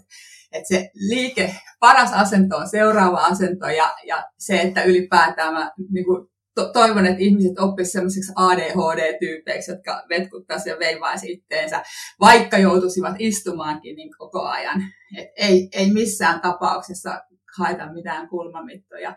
et 0.53 0.67
se 0.67 0.89
liike, 1.09 1.55
paras 1.79 2.13
asento 2.13 2.57
on 2.57 2.69
seuraava 2.69 3.17
asento 3.17 3.67
ja, 3.67 3.93
ja 4.07 4.23
se, 4.37 4.61
että 4.61 4.83
ylipäätään 4.83 5.53
mä 5.53 5.71
niin 5.91 6.05
kuin 6.05 6.27
to- 6.55 6.71
toivon, 6.73 7.05
että 7.05 7.23
ihmiset 7.23 7.59
oppisivat 7.59 7.91
semmoisiksi 7.91 8.33
ADHD-tyypeiksi, 8.35 9.71
jotka 9.71 10.03
vetkuttaisivat 10.09 10.75
ja 10.75 10.87
veivaisi 10.87 11.31
itteensä, 11.31 11.83
vaikka 12.19 12.57
joutuisivat 12.57 13.15
istumaankin 13.19 13.95
niin 13.95 14.09
koko 14.17 14.41
ajan. 14.41 14.81
Et 15.17 15.27
ei, 15.37 15.69
ei 15.71 15.93
missään 15.93 16.41
tapauksessa 16.41 17.21
haeta 17.57 17.93
mitään 17.93 18.29
kulmamittoja, 18.29 19.15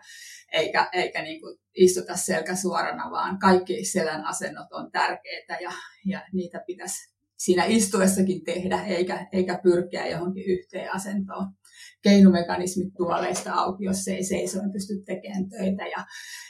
eikä, 0.51 0.89
eikä 0.93 1.21
niin 1.21 1.41
kuin 1.41 1.57
istuta 1.75 2.15
selkä 2.15 2.55
suorana, 2.55 3.11
vaan 3.11 3.39
kaikki 3.39 3.85
selän 3.85 4.25
asennot 4.25 4.67
on 4.71 4.91
tärkeitä 4.91 5.57
ja, 5.61 5.71
ja 6.05 6.21
niitä 6.33 6.63
pitäisi 6.67 7.16
siinä 7.37 7.65
istuessakin 7.65 8.43
tehdä, 8.43 8.83
eikä, 8.85 9.27
eikä 9.31 9.59
pyrkiä 9.63 10.07
johonkin 10.07 10.45
yhteen 10.45 10.95
asentoon. 10.95 11.47
Keinumekanismit 12.01 12.93
tuoleista 12.97 13.53
auki, 13.53 13.83
jos 13.83 14.07
ei 14.07 14.23
seisoin 14.23 14.71
pysty 14.71 14.93
tekemään 15.05 15.49
töitä 15.49 15.87
ja, 15.87 16.05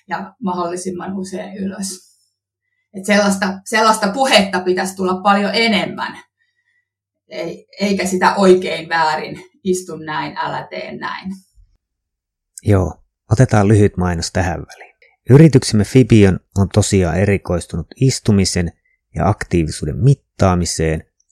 ja 0.10 0.34
mahdollisimman 0.44 1.18
usein 1.18 1.58
ylös. 1.58 2.18
Et 2.94 3.06
sellaista, 3.06 3.60
sellaista 3.66 4.12
puhetta 4.12 4.60
pitäisi 4.60 4.96
tulla 4.96 5.22
paljon 5.22 5.52
enemmän, 5.54 6.18
ei, 7.30 7.68
eikä 7.80 8.06
sitä 8.06 8.36
oikein 8.36 8.90
väärin, 8.90 9.42
istu 9.64 9.98
näin, 9.98 10.38
älä 10.38 10.68
tee 10.70 10.98
näin. 10.98 11.32
Joo, 12.64 12.94
otetaan 13.32 13.68
lyhyt 13.68 13.98
mainos 13.98 14.32
tähän 14.32 14.60
väliin. 14.60 14.96
Yrityksemme 15.30 15.84
Fibion 15.84 16.40
on 16.58 16.70
tosiaan 16.74 17.20
erikoistunut 17.20 17.88
istumisen 18.02 18.72
ja 19.16 19.30
aktiivisuuden 19.30 19.96
mittaamiseen, 19.96 20.27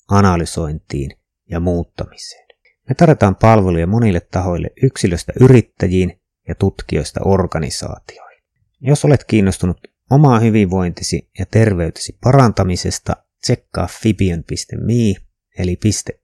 analysointiin 0.10 1.12
ja 1.50 1.60
muuttamiseen. 1.60 2.46
Me 2.90 2.96
tarjotaan 2.96 3.36
palveluja 3.36 3.88
monille 3.88 4.20
tahoille 4.20 4.70
yksilöstä 4.84 5.34
yrittäjiin 5.42 6.22
ja 6.48 6.56
tutkijoista 6.56 7.20
organisaatioihin. 7.24 8.44
Jos 8.82 9.06
olet 9.06 9.24
kiinnostunut 9.24 9.78
omaa 10.12 10.40
hyvinvointisi 10.40 11.30
ja 11.40 11.46
terveytesi 11.46 12.18
parantamisesta, 12.24 13.16
tsekkaa 13.42 13.88
fibion.me 13.88 15.26
eli 15.58 15.80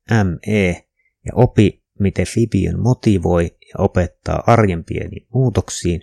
.me 0.09 0.85
ja 1.25 1.31
opi, 1.35 1.83
miten 1.99 2.25
Fibion 2.25 2.79
motivoi 2.79 3.43
ja 3.43 3.75
opettaa 3.77 4.43
arjen 4.47 4.83
pieniin 4.83 5.27
muutoksiin, 5.33 6.01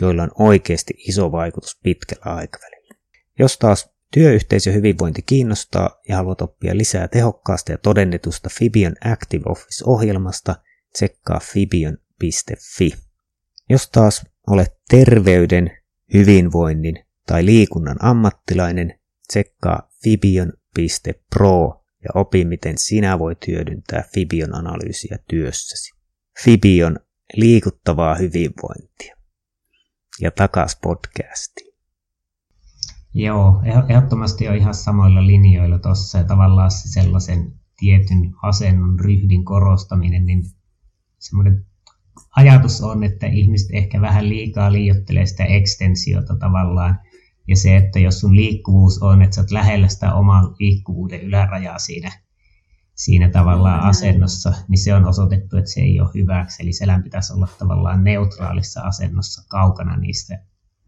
joilla 0.00 0.22
on 0.22 0.30
oikeasti 0.38 0.94
iso 1.08 1.32
vaikutus 1.32 1.80
pitkällä 1.82 2.34
aikavälillä. 2.34 2.94
Jos 3.38 3.58
taas 3.58 3.95
Työyhteisö 4.12 4.72
hyvinvointi 4.72 5.22
kiinnostaa 5.22 6.00
ja 6.08 6.16
haluat 6.16 6.40
oppia 6.40 6.76
lisää 6.76 7.08
tehokkaasta 7.08 7.72
ja 7.72 7.78
todennetusta 7.78 8.48
Fibion 8.58 8.94
Active 9.12 9.44
Office-ohjelmasta, 9.46 10.56
tsekkaa 10.92 11.40
fibion.fi. 11.40 12.94
Jos 13.68 13.90
taas 13.90 14.26
olet 14.46 14.72
terveyden, 14.88 15.70
hyvinvoinnin 16.14 17.04
tai 17.26 17.46
liikunnan 17.46 17.96
ammattilainen, 18.00 19.00
tsekkaa 19.28 19.90
fibion.pro 20.02 21.84
ja 22.04 22.10
opi, 22.14 22.44
miten 22.44 22.78
sinä 22.78 23.18
voit 23.18 23.46
hyödyntää 23.46 24.04
Fibion 24.14 24.54
analyysiä 24.54 25.18
työssäsi. 25.28 25.92
Fibion 26.44 26.98
liikuttavaa 27.34 28.14
hyvinvointia. 28.14 29.16
Ja 30.20 30.30
takas 30.30 30.78
podcastiin. 30.82 31.65
Joo, 33.18 33.62
ehdottomasti 33.88 34.48
on 34.48 34.56
ihan 34.56 34.74
samoilla 34.74 35.26
linjoilla 35.26 35.78
tuossa 35.78 36.18
ja 36.18 36.24
tavallaan 36.24 36.70
se 36.70 36.88
sellaisen 36.88 37.52
tietyn 37.76 38.34
asennon 38.42 39.00
ryhdin 39.00 39.44
korostaminen, 39.44 40.26
niin 40.26 40.44
semmoinen 41.18 41.66
ajatus 42.36 42.80
on, 42.80 43.04
että 43.04 43.26
ihmiset 43.26 43.68
ehkä 43.72 44.00
vähän 44.00 44.28
liikaa 44.28 44.72
liiottelee 44.72 45.26
sitä 45.26 45.44
ekstensiota 45.44 46.36
tavallaan. 46.36 46.98
Ja 47.48 47.56
se, 47.56 47.76
että 47.76 47.98
jos 47.98 48.20
sun 48.20 48.36
liikkuvuus 48.36 49.02
on, 49.02 49.22
että 49.22 49.34
sä 49.34 49.40
oot 49.40 49.50
lähellä 49.50 49.88
sitä 49.88 50.14
oman 50.14 50.54
liikkuvuuden 50.58 51.20
ylärajaa 51.20 51.78
siinä, 51.78 52.12
siinä 52.94 53.30
tavallaan 53.30 53.80
asennossa, 53.80 54.52
niin 54.68 54.78
se 54.78 54.94
on 54.94 55.04
osoitettu, 55.04 55.56
että 55.56 55.70
se 55.70 55.80
ei 55.80 56.00
ole 56.00 56.10
hyväksi. 56.14 56.62
Eli 56.62 56.72
selän 56.72 57.02
pitäisi 57.02 57.32
olla 57.32 57.48
tavallaan 57.58 58.04
neutraalissa 58.04 58.80
asennossa 58.80 59.42
kaukana 59.48 59.96
niistä 59.96 60.42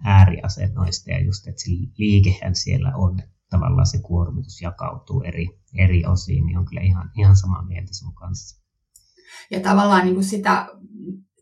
ääriasennoista 0.05 1.11
ja 1.11 1.25
just, 1.25 1.47
että 1.47 1.62
se 1.62 1.71
liikehän 1.99 2.55
siellä 2.55 2.93
on, 2.97 3.21
että 3.21 3.35
tavallaan 3.50 3.87
se 3.87 3.99
kuormitus 3.99 4.62
jakautuu 4.62 5.23
eri, 5.23 5.47
eri 5.78 6.05
osiin, 6.07 6.47
niin 6.47 6.59
on 6.59 6.64
kyllä 6.64 6.83
ihan, 6.83 7.11
ihan 7.19 7.37
samaa 7.37 7.64
mieltä 7.64 7.95
sun 7.95 8.14
kanssa. 8.14 8.62
Ja 9.50 9.61
tavallaan 9.61 10.05
niin 10.05 10.14
kuin 10.14 10.25
sitä, 10.25 10.67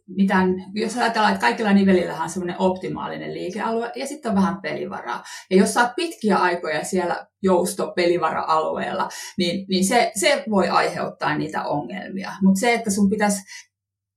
mitään, 0.08 0.54
jos 0.74 0.96
ajatellaan, 0.96 1.32
että 1.34 1.46
kaikilla 1.46 1.72
nivelillä 1.72 2.22
on 2.22 2.30
semmoinen 2.30 2.56
optimaalinen 2.58 3.34
liikealue 3.34 3.92
ja 3.96 4.06
sitten 4.06 4.30
on 4.30 4.36
vähän 4.36 4.60
pelivaraa. 4.60 5.22
Ja 5.50 5.56
jos 5.56 5.74
saat 5.74 5.92
pitkiä 5.96 6.36
aikoja 6.36 6.84
siellä 6.84 7.26
jousto-pelivara-alueella, 7.42 9.08
niin, 9.38 9.66
niin 9.68 9.84
se, 9.84 10.12
se 10.14 10.44
voi 10.50 10.68
aiheuttaa 10.68 11.38
niitä 11.38 11.64
ongelmia. 11.64 12.32
Mutta 12.42 12.60
se, 12.60 12.74
että 12.74 12.90
sun 12.90 13.10
pitäisi 13.10 13.42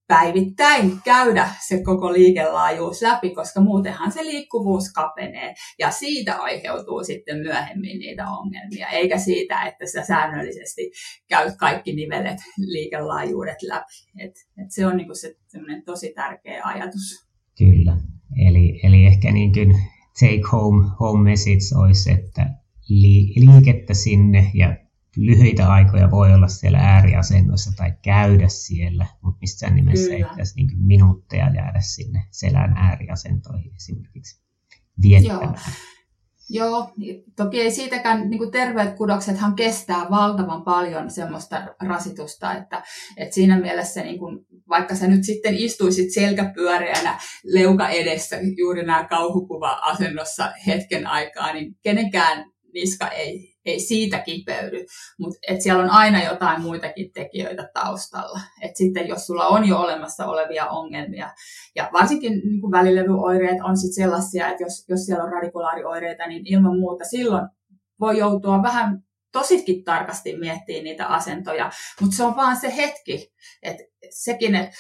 päivittäin 0.09 0.91
käydä 1.03 1.49
se 1.67 1.83
koko 1.83 2.13
liikelaajuus 2.13 3.01
läpi, 3.01 3.29
koska 3.29 3.61
muutenhan 3.61 4.11
se 4.11 4.23
liikkuvuus 4.23 4.93
kapenee 4.93 5.53
ja 5.79 5.91
siitä 5.91 6.35
aiheutuu 6.35 7.03
sitten 7.03 7.37
myöhemmin 7.37 7.99
niitä 7.99 8.27
ongelmia, 8.29 8.87
eikä 8.87 9.17
siitä, 9.17 9.63
että 9.63 9.85
sä 9.87 10.05
säännöllisesti 10.05 10.91
käyt 11.27 11.53
kaikki 11.57 11.95
nivelet 11.95 12.37
liikelaajuudet 12.57 13.61
läpi. 13.61 13.93
Et, 14.19 14.35
et 14.63 14.71
se 14.71 14.85
on 14.85 14.97
niinku 14.97 15.15
se 15.15 15.35
tosi 15.85 16.13
tärkeä 16.15 16.61
ajatus. 16.63 17.27
Kyllä, 17.57 17.97
eli, 18.47 18.79
eli 18.83 19.05
ehkä 19.05 19.31
niin 19.31 19.53
kuin 19.53 19.75
take 20.19 20.41
home, 20.51 20.87
home 20.99 21.29
message 21.29 21.83
olisi, 21.83 22.11
että 22.11 22.49
liikettä 23.35 23.93
sinne 23.93 24.51
ja 24.53 24.88
lyhyitä 25.25 25.71
aikoja 25.71 26.11
voi 26.11 26.33
olla 26.33 26.47
siellä 26.47 26.77
ääriasennoissa 26.77 27.71
tai 27.77 27.93
käydä 28.01 28.47
siellä, 28.47 29.05
mutta 29.23 29.37
missään 29.41 29.75
nimessä 29.75 30.09
Kyllä. 30.09 30.17
ei 30.17 30.31
pitäisi 30.31 30.55
niin 30.55 30.69
minuutteja 30.85 31.49
jäädä 31.55 31.79
sinne 31.81 32.23
selän 32.31 32.73
ääriasentoihin 32.77 33.75
esimerkiksi 33.75 34.41
viettämään. 35.01 35.43
Joo. 35.43 35.89
Joo, 36.51 36.93
toki 37.35 37.61
ei 37.61 37.71
siitäkään, 37.71 38.29
niin 38.29 38.37
kuin 38.37 38.51
terveet 38.51 38.95
kudoksethan 38.95 39.55
kestää 39.55 40.09
valtavan 40.09 40.63
paljon 40.63 41.11
semmoista 41.11 41.75
rasitusta, 41.87 42.53
että, 42.53 42.83
että 43.17 43.35
siinä 43.35 43.59
mielessä 43.59 44.03
niin 44.03 44.19
kuin, 44.19 44.45
vaikka 44.69 44.95
sä 44.95 45.07
nyt 45.07 45.23
sitten 45.23 45.55
istuisit 45.57 46.13
selkäpyöreänä 46.13 47.19
leuka 47.43 47.89
edessä 47.89 48.37
juuri 48.57 48.85
nämä 48.85 49.07
kauhukuva-asennossa 49.07 50.51
hetken 50.67 51.07
aikaa, 51.07 51.53
niin 51.53 51.75
kenenkään 51.83 52.51
niska 52.73 53.07
ei, 53.07 53.48
ei 53.69 53.79
siitä 53.79 54.19
kipeydy, 54.19 54.85
mutta 55.19 55.39
siellä 55.59 55.83
on 55.83 55.89
aina 55.89 56.23
jotain 56.23 56.61
muitakin 56.61 57.11
tekijöitä 57.13 57.69
taustalla. 57.73 58.39
Et 58.61 58.75
sitten 58.75 59.07
jos 59.07 59.27
sulla 59.27 59.47
on 59.47 59.67
jo 59.67 59.77
olemassa 59.77 60.25
olevia 60.25 60.67
ongelmia, 60.67 61.29
ja 61.75 61.89
varsinkin 61.93 62.33
niin 62.33 62.61
kuin 62.61 62.71
välilevyoireet 62.71 63.61
on 63.63 63.77
sitten 63.77 64.03
sellaisia, 64.03 64.47
että 64.47 64.63
jos, 64.63 64.85
jos 64.89 65.05
siellä 65.05 65.23
on 65.23 65.31
radikulaarioireita, 65.31 66.27
niin 66.27 66.41
ilman 66.45 66.79
muuta 66.79 67.05
silloin 67.05 67.47
voi 67.99 68.17
joutua 68.17 68.63
vähän 68.63 69.03
tositkin 69.31 69.83
tarkasti 69.83 70.37
miettimään 70.37 70.83
niitä 70.83 71.05
asentoja, 71.05 71.71
mutta 72.01 72.15
se 72.15 72.23
on 72.23 72.35
vaan 72.35 72.57
se 72.57 72.75
hetki, 72.75 73.31
että 73.63 73.83
sekin, 74.09 74.55
että 74.55 74.75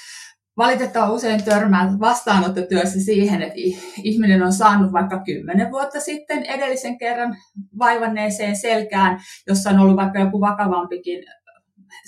valitettavan 0.59 1.11
usein 1.11 1.43
törmää 1.43 1.99
vastaanottotyössä 1.99 2.99
siihen, 2.99 3.41
että 3.41 3.59
ihminen 4.03 4.43
on 4.43 4.53
saanut 4.53 4.93
vaikka 4.93 5.23
kymmenen 5.25 5.71
vuotta 5.71 5.99
sitten 5.99 6.45
edellisen 6.45 6.97
kerran 6.97 7.37
vaivanneeseen 7.79 8.55
selkään, 8.55 9.19
jossa 9.47 9.69
on 9.69 9.79
ollut 9.79 9.95
vaikka 9.95 10.19
joku 10.19 10.41
vakavampikin 10.41 11.23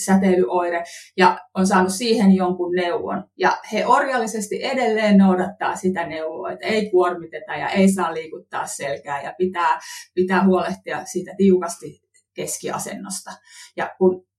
säteilyoire 0.06 0.84
ja 1.18 1.40
on 1.56 1.68
saanut 1.68 1.94
siihen 1.94 2.36
jonkun 2.36 2.76
neuvon. 2.76 3.24
Ja 3.38 3.58
he 3.74 3.86
orjallisesti 3.86 4.64
edelleen 4.64 5.18
noudattaa 5.18 5.76
sitä 5.76 6.08
neuvoa, 6.08 6.52
että 6.52 6.66
ei 6.66 6.90
kuormiteta 6.90 7.56
ja 7.56 7.70
ei 7.70 7.92
saa 7.92 8.14
liikuttaa 8.14 8.68
selkää 8.68 9.22
ja 9.22 9.34
pitää, 9.38 9.80
pitää 10.14 10.46
huolehtia 10.46 11.06
siitä 11.06 11.32
tiukasti 11.38 12.02
keskiasennosta. 12.34 13.32
Ja 13.78 13.96
kun 13.98 14.31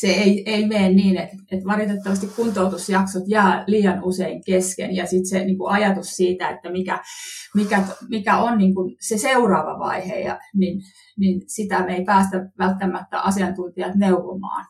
se 0.00 0.06
ei, 0.06 0.42
ei 0.46 0.66
mene 0.66 0.88
niin, 0.88 1.16
että, 1.16 1.36
että 1.52 1.64
valitettavasti 1.64 2.26
kuntoutusjaksot 2.26 3.22
jää 3.26 3.64
liian 3.66 4.04
usein 4.04 4.42
kesken 4.46 4.96
ja 4.96 5.06
sitten 5.06 5.26
se 5.26 5.44
niin 5.44 5.58
kuin 5.58 5.72
ajatus 5.72 6.06
siitä, 6.06 6.50
että 6.50 6.70
mikä, 6.70 7.02
mikä, 7.54 7.82
mikä 8.08 8.38
on 8.38 8.58
niin 8.58 8.74
kuin 8.74 8.96
se 9.00 9.18
seuraava 9.18 9.78
vaihe, 9.78 10.18
ja, 10.18 10.38
niin, 10.54 10.80
niin 11.18 11.42
sitä 11.46 11.86
me 11.86 11.94
ei 11.94 12.04
päästä 12.04 12.50
välttämättä 12.58 13.20
asiantuntijat 13.20 13.94
neuvomaan. 13.94 14.66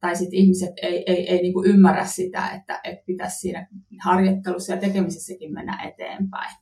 Tai 0.00 0.16
sitten 0.16 0.38
ihmiset 0.38 0.70
ei, 0.82 1.04
ei, 1.06 1.28
ei 1.28 1.42
niin 1.42 1.52
kuin 1.52 1.70
ymmärrä 1.70 2.04
sitä, 2.04 2.50
että, 2.50 2.80
että 2.84 3.04
pitäisi 3.06 3.40
siinä 3.40 3.68
harjoittelussa 4.04 4.72
ja 4.72 4.80
tekemisessäkin 4.80 5.54
mennä 5.54 5.82
eteenpäin. 5.82 6.56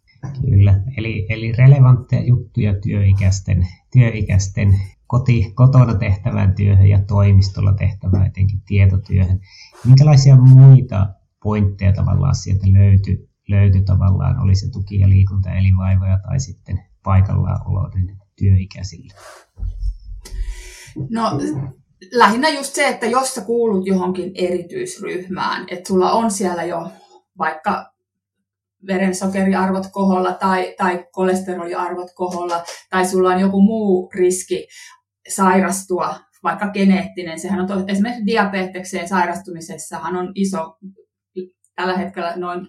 Kyllä, 0.51 0.83
eli, 0.97 1.27
eli 1.29 1.53
relevantteja 1.53 2.23
juttuja 2.23 2.75
työikäisten, 2.81 3.67
työikäisten 3.93 4.69
koti, 5.11 5.53
kotona 5.55 5.95
tehtävään 5.95 6.55
työhön 6.55 6.87
ja 6.87 6.99
toimistolla 7.09 7.73
tehtävään 7.73 8.27
etenkin 8.27 8.63
tietotyöhön. 8.67 9.41
Minkälaisia 9.85 10.37
muita 10.37 11.07
pointteja 11.43 11.93
tavallaan 11.93 12.35
sieltä 12.35 12.67
löytyi, 12.73 13.29
löytyi 13.49 13.83
tavallaan, 13.83 14.41
oli 14.41 14.55
se 14.55 14.71
tuki- 14.71 14.99
ja 14.99 15.09
liikunta 15.09 15.51
elinvaivoja 15.51 16.19
tai 16.29 16.41
sitten 16.41 16.81
paikallaan 17.03 17.69
oloiden 17.69 18.17
työikäisille? 18.39 19.15
No 21.11 21.31
lähinnä 22.13 22.49
just 22.49 22.75
se, 22.75 22.89
että 22.89 23.07
jos 23.07 23.35
sä 23.35 23.41
kuulut 23.41 23.87
johonkin 23.87 24.33
erityisryhmään, 24.35 25.67
että 25.71 25.89
sulla 25.89 26.13
on 26.13 26.31
siellä 26.31 26.65
jo 26.65 26.91
vaikka 27.39 27.91
verensokeriarvot 28.87 29.87
koholla 29.93 30.33
tai, 30.33 30.75
tai 30.79 31.07
kolesteroliarvot 31.13 32.11
koholla, 32.15 32.65
tai 32.91 33.07
sulla 33.07 33.29
on 33.29 33.41
joku 33.41 33.61
muu 33.61 34.11
riski 34.15 34.67
sairastua, 35.31 36.21
vaikka 36.43 36.71
geneettinen, 36.71 37.41
sehän 37.41 37.61
on 37.61 37.67
to, 37.67 37.85
esimerkiksi 37.89 38.27
diabetekseen 38.27 39.09
sairastumisessahan 39.09 40.17
on 40.17 40.33
iso, 40.35 40.79
tällä 41.77 41.97
hetkellä 41.97 42.37
noin 42.37 42.67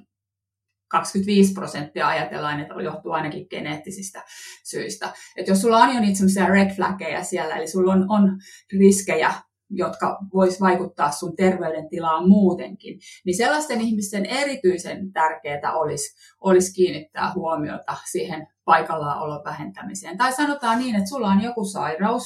25 0.88 1.54
prosenttia 1.54 2.08
ajatellaan, 2.08 2.60
että 2.60 2.74
johtuu 2.74 3.12
ainakin 3.12 3.48
geneettisistä 3.50 4.24
syistä. 4.64 5.14
Et 5.36 5.48
jos 5.48 5.62
sulla 5.62 5.78
on 5.78 5.96
jo 5.96 6.02
niitä 6.02 6.18
semmoisia 6.18 6.46
red 6.46 6.76
flaggeja 6.76 7.24
siellä, 7.24 7.56
eli 7.56 7.68
sulla 7.68 7.94
on, 7.94 8.06
on 8.10 8.40
riskejä, 8.80 9.34
jotka 9.72 10.18
vois 10.34 10.62
vaikuttaa 10.62 11.12
sun 11.12 11.36
terveydentilaan 11.36 12.30
muutenkin, 12.30 13.00
niin 13.26 13.38
sellaisten 13.38 13.82
ihmisten 13.82 14.26
erityisen 14.26 15.12
tärkeää 15.14 15.74
olisi, 15.74 16.16
olisi 16.42 16.74
kiinnittää 16.74 17.34
huomiota 17.36 17.98
siihen 18.12 18.48
paikallaolon 18.66 19.44
vähentämiseen. 19.46 20.18
Tai 20.18 20.34
sanotaan 20.34 20.80
niin, 20.80 20.96
että 20.96 21.10
sulla 21.10 21.28
on 21.28 21.44
joku 21.44 21.66
sairaus, 21.66 22.24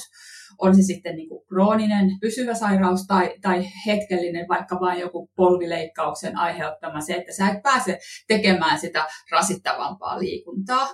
on 0.58 0.76
se 0.76 0.82
sitten 0.82 1.16
niin 1.16 1.28
kuin 1.28 1.46
krooninen 1.46 2.10
pysyvä 2.20 2.54
sairaus 2.54 3.06
tai, 3.06 3.34
tai 3.42 3.64
hetkellinen, 3.86 4.48
vaikka 4.48 4.80
vain 4.80 5.00
joku 5.00 5.30
polvileikkauksen 5.36 6.38
aiheuttama 6.38 7.00
se, 7.00 7.14
että 7.14 7.32
sä 7.32 7.48
et 7.48 7.62
pääse 7.62 7.98
tekemään 8.28 8.78
sitä 8.78 9.06
rasittavampaa 9.30 10.18
liikuntaa. 10.18 10.88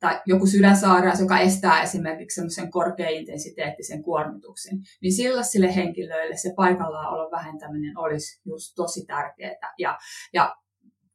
Tai 0.00 0.20
joku 0.26 0.46
sydänsairaus, 0.46 1.20
joka 1.20 1.38
estää 1.38 1.82
esimerkiksi 1.82 2.34
semmoisen 2.34 2.70
korkeaintensiteettisen 2.70 4.02
kuormituksen, 4.02 4.78
niin 5.02 5.12
sillä 5.12 5.42
sille 5.42 5.74
henkilöille 5.74 6.36
se 6.36 6.52
paikallaolon 6.56 7.30
vähentäminen 7.30 7.98
olisi 7.98 8.40
just 8.44 8.72
tosi 8.76 9.06
tärkeää. 9.06 9.74
Ja, 9.78 9.98
ja 10.32 10.56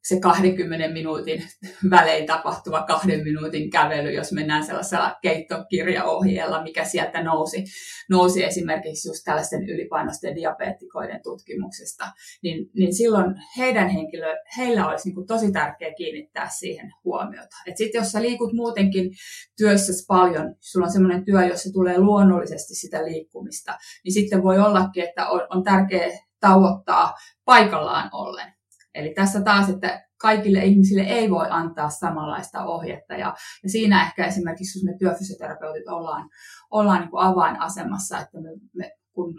se 0.07 0.19
20 0.19 0.87
minuutin 0.87 1.43
välein 1.89 2.25
tapahtuva 2.25 2.83
kahden 2.83 3.23
minuutin 3.23 3.69
kävely, 3.69 4.11
jos 4.11 4.31
mennään 4.31 4.65
sellaisella 4.65 5.15
keittokirjaohjeella, 5.21 6.63
mikä 6.63 6.85
sieltä 6.85 7.23
nousi, 7.23 7.63
nousi 8.09 8.43
esimerkiksi 8.43 9.09
just 9.09 9.23
tällaisten 9.25 9.69
ylipainoisten 9.69 10.35
diabeetikoiden 10.35 11.19
tutkimuksesta, 11.23 12.05
niin, 12.43 12.69
niin 12.75 12.95
silloin 12.95 13.35
heidän 13.57 13.89
henkilö, 13.89 14.35
heillä 14.57 14.87
olisi 14.87 15.09
niin 15.09 15.27
tosi 15.27 15.51
tärkeää 15.51 15.93
kiinnittää 15.93 16.49
siihen 16.49 16.91
huomiota. 17.03 17.55
Sitten 17.75 17.99
jos 17.99 18.11
sä 18.11 18.21
liikut 18.21 18.53
muutenkin 18.53 19.11
työssä 19.57 19.93
paljon, 20.07 20.55
sulla 20.59 20.85
on 20.85 20.91
sellainen 20.91 21.25
työ, 21.25 21.45
jossa 21.45 21.73
tulee 21.73 21.99
luonnollisesti 21.99 22.75
sitä 22.75 23.05
liikkumista, 23.05 23.77
niin 24.03 24.13
sitten 24.13 24.43
voi 24.43 24.59
ollakin, 24.59 25.03
että 25.03 25.29
on, 25.29 25.47
on 25.49 25.63
tärkeää 25.63 26.09
tauottaa 26.39 27.13
paikallaan 27.45 28.09
ollen. 28.13 28.54
Eli 28.95 29.13
tässä 29.13 29.41
taas, 29.41 29.69
että 29.69 30.05
kaikille 30.17 30.65
ihmisille 30.65 31.01
ei 31.01 31.29
voi 31.29 31.47
antaa 31.49 31.89
samanlaista 31.89 32.65
ohjetta. 32.65 33.13
Ja, 33.13 33.35
ja 33.63 33.69
siinä 33.69 34.05
ehkä 34.05 34.25
esimerkiksi, 34.25 34.79
jos 34.79 34.83
me 34.85 34.97
työfysioterapeutit 34.99 35.87
ollaan, 35.87 36.29
ollaan 36.71 37.01
niin 37.01 37.09
kuin 37.09 37.23
avainasemassa, 37.23 38.19
että 38.19 38.41
me, 38.41 38.49
me 38.75 38.91
kun 39.13 39.33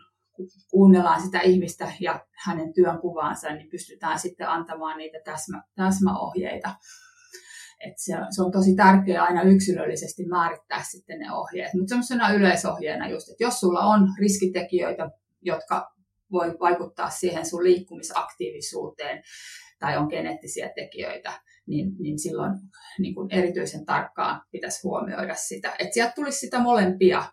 kuunnellaan 0.70 1.22
sitä 1.22 1.40
ihmistä 1.40 1.92
ja 2.00 2.26
hänen 2.44 2.72
työnkuvaansa, 2.74 3.52
niin 3.52 3.70
pystytään 3.70 4.18
sitten 4.18 4.48
antamaan 4.48 4.98
niitä 4.98 5.18
täsmä, 5.24 5.62
täsmäohjeita. 5.74 6.74
Et 7.80 7.94
se, 7.96 8.12
se 8.30 8.42
on 8.42 8.52
tosi 8.52 8.74
tärkeää 8.76 9.24
aina 9.24 9.42
yksilöllisesti 9.42 10.26
määrittää 10.26 10.82
sitten 10.82 11.18
ne 11.18 11.32
ohjeet. 11.32 11.74
Mutta 11.74 11.88
semmoisena 11.88 12.32
yleisohjeena 12.32 13.08
just, 13.08 13.28
että 13.28 13.44
jos 13.44 13.60
sulla 13.60 13.80
on 13.80 14.08
riskitekijöitä, 14.18 15.10
jotka 15.42 15.95
voi 16.32 16.56
vaikuttaa 16.60 17.10
siihen 17.10 17.46
sun 17.46 17.64
liikkumisaktiivisuuteen 17.64 19.22
tai 19.78 19.96
on 19.96 20.06
geneettisiä 20.10 20.70
tekijöitä, 20.74 21.40
niin, 21.66 21.92
niin 21.98 22.18
silloin 22.18 22.52
niin 22.98 23.14
kuin 23.14 23.28
erityisen 23.30 23.86
tarkkaan 23.86 24.42
pitäisi 24.52 24.80
huomioida 24.82 25.34
sitä. 25.34 25.74
Että 25.78 25.94
sieltä 25.94 26.12
tulisi 26.14 26.38
sitä 26.38 26.58
molempia, 26.58 27.24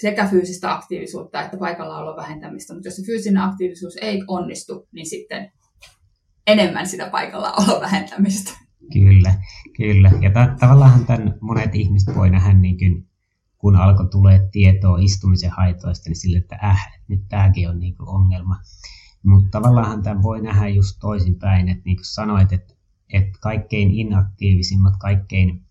sekä 0.00 0.26
fyysistä 0.26 0.72
aktiivisuutta 0.74 1.42
että 1.42 1.56
paikallaolon 1.56 2.16
vähentämistä, 2.16 2.74
mutta 2.74 2.88
jos 2.88 2.96
se 2.96 3.02
fyysinen 3.06 3.42
aktiivisuus 3.42 3.96
ei 4.00 4.22
onnistu, 4.28 4.88
niin 4.92 5.06
sitten 5.06 5.52
enemmän 6.46 6.86
sitä 6.86 7.08
paikallaolon 7.10 7.80
vähentämistä. 7.80 8.50
Kyllä, 8.92 9.34
kyllä. 9.76 10.10
Ja 10.20 10.30
t- 10.30 10.58
tavallaan 10.60 11.06
tämän 11.06 11.34
monet 11.40 11.74
ihmiset 11.74 12.16
voi 12.16 12.30
nähdä 12.30 12.52
niin 12.52 12.78
kuin 12.78 13.07
kun 13.58 13.76
alkoi 13.76 14.08
tulee 14.08 14.48
tietoa 14.52 14.98
istumisen 15.00 15.50
haitoista, 15.50 16.10
niin 16.10 16.16
sille, 16.16 16.38
että 16.38 16.58
äh, 16.64 17.00
nyt 17.08 17.20
tämäkin 17.28 17.68
on 17.68 17.80
niinku 17.80 18.04
ongelma. 18.06 18.56
Mutta 19.22 19.48
tavallaan 19.50 20.02
tämän 20.02 20.22
voi 20.22 20.42
nähdä 20.42 20.68
just 20.68 20.96
toisinpäin, 21.00 21.68
että 21.68 21.82
niin 21.84 21.96
kuin 21.96 22.04
sanoit, 22.04 22.52
että, 22.52 22.74
että 23.12 23.38
kaikkein 23.40 23.90
inaktiivisimmat, 23.90 24.94
kaikkein 25.00 25.62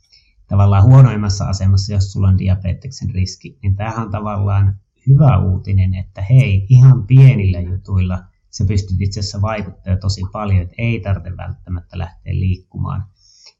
tavallaan 0.47 0.84
huonoimmassa 0.84 1.45
asemassa, 1.45 1.93
jos 1.93 2.12
sulla 2.12 2.28
on 2.28 2.38
diabeteksen 2.38 3.10
riski, 3.10 3.60
niin 3.63 3.76
tämähän 3.76 4.06
on 4.06 4.12
tavallaan 4.12 4.80
hyvä 5.08 5.38
uutinen, 5.38 5.95
että 5.95 6.21
hei, 6.21 6.65
ihan 6.69 7.08
pienillä 7.08 7.60
jutuilla 7.60 8.23
sä 8.50 8.65
pystyt 8.67 9.02
itse 9.02 9.19
asiassa 9.19 9.41
vaikuttamaan 9.41 10.00
tosi 10.00 10.21
paljon, 10.32 10.62
että 10.62 10.76
ei 10.78 11.00
tarvitse 11.00 11.38
välttämättä 11.38 11.97
lähteä 11.97 12.34
liikkumaan. 12.34 13.04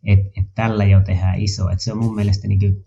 Että 0.04 0.42
et 0.42 0.48
tällä 0.56 0.86
jo 0.86 1.02
tehdään 1.02 1.40
iso. 1.40 1.70
Et 1.70 1.80
se 1.80 1.92
on 1.92 1.98
mun 1.98 2.16
mielestä 2.16 2.48
niin 2.48 2.86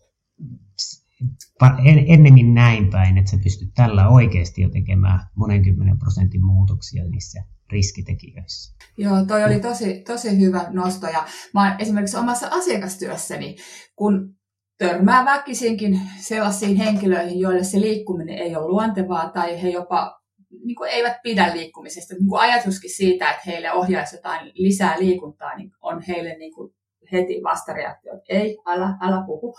ennemmin 2.07 2.55
näin 2.55 2.90
päin, 2.90 3.18
että 3.18 3.31
sä 3.31 3.37
pystyt 3.42 3.68
tällä 3.75 4.09
oikeasti 4.09 4.62
jo 4.62 4.68
tekemään 4.68 5.20
monen 5.37 5.62
kymmenen 5.62 5.99
prosentin 5.99 6.44
muutoksia 6.44 7.05
niissä 7.05 7.44
riskitekijöissä. 7.73 8.77
Joo, 8.99 9.25
toi 9.25 9.44
oli 9.44 9.61
tosi, 9.61 10.03
tosi 10.07 10.40
hyvä 10.40 10.66
nosto. 10.70 11.07
Ja 11.07 11.27
mä 11.55 11.77
esimerkiksi 11.79 12.16
omassa 12.16 12.49
asiakastyössäni, 12.51 13.57
kun 13.96 14.35
törmää 14.79 15.25
väkisinkin 15.25 16.01
sellaisiin 16.18 16.77
henkilöihin, 16.77 17.40
joille 17.40 17.64
se 17.64 17.81
liikkuminen 17.81 18.38
ei 18.38 18.57
ole 18.57 18.68
luontevaa 18.68 19.31
tai 19.31 19.62
he 19.62 19.68
jopa 19.68 20.20
niin 20.64 20.77
kuin 20.77 20.90
eivät 20.90 21.16
pidä 21.23 21.51
liikkumisesta. 21.53 22.14
Niin 22.14 22.29
kuin 22.29 22.40
ajatuskin 22.40 22.96
siitä, 22.96 23.31
että 23.31 23.42
heille 23.46 23.73
ohjaisi 23.73 24.16
jotain 24.16 24.53
lisää 24.55 24.99
liikuntaa, 24.99 25.57
niin 25.57 25.70
on 25.81 26.03
heille 26.03 26.37
niin 26.38 26.55
kuin 26.55 26.75
heti 27.12 27.40
vastareaktio, 27.42 28.12
että 28.14 28.35
ei, 28.35 28.59
älä, 28.66 28.99
älä 29.01 29.23
puhu. 29.27 29.55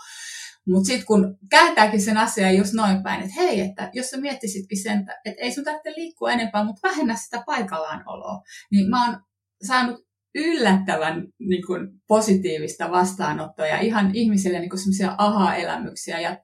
Mutta 0.68 0.86
sitten 0.86 1.06
kun 1.06 1.38
kääntääkin 1.50 2.02
sen 2.02 2.16
asian 2.16 2.56
just 2.56 2.72
noin 2.72 3.02
päin, 3.02 3.20
että 3.20 3.34
hei, 3.36 3.60
että 3.60 3.90
jos 3.92 4.06
sä 4.10 4.16
miettisitkin 4.16 4.82
sen, 4.82 5.00
että 5.24 5.42
ei 5.42 5.52
sun 5.52 5.64
tarvitse 5.64 5.92
liikkua 5.96 6.32
enempää, 6.32 6.64
mutta 6.64 6.88
vähennä 6.88 7.16
sitä 7.16 7.42
paikallaan 7.46 8.02
oloa, 8.06 8.42
niin 8.70 8.90
mä 8.90 9.06
oon 9.06 9.20
saanut 9.66 10.00
yllättävän 10.34 11.26
niin 11.38 11.66
kuin, 11.66 11.88
positiivista 12.08 12.90
vastaanottoa 12.90 13.66
ja 13.66 13.80
ihan 13.80 14.14
ihmisille 14.14 14.60
niin 14.60 14.78
semmoisia 14.78 15.14
aha-elämyksiä 15.18 16.20
ja 16.20 16.36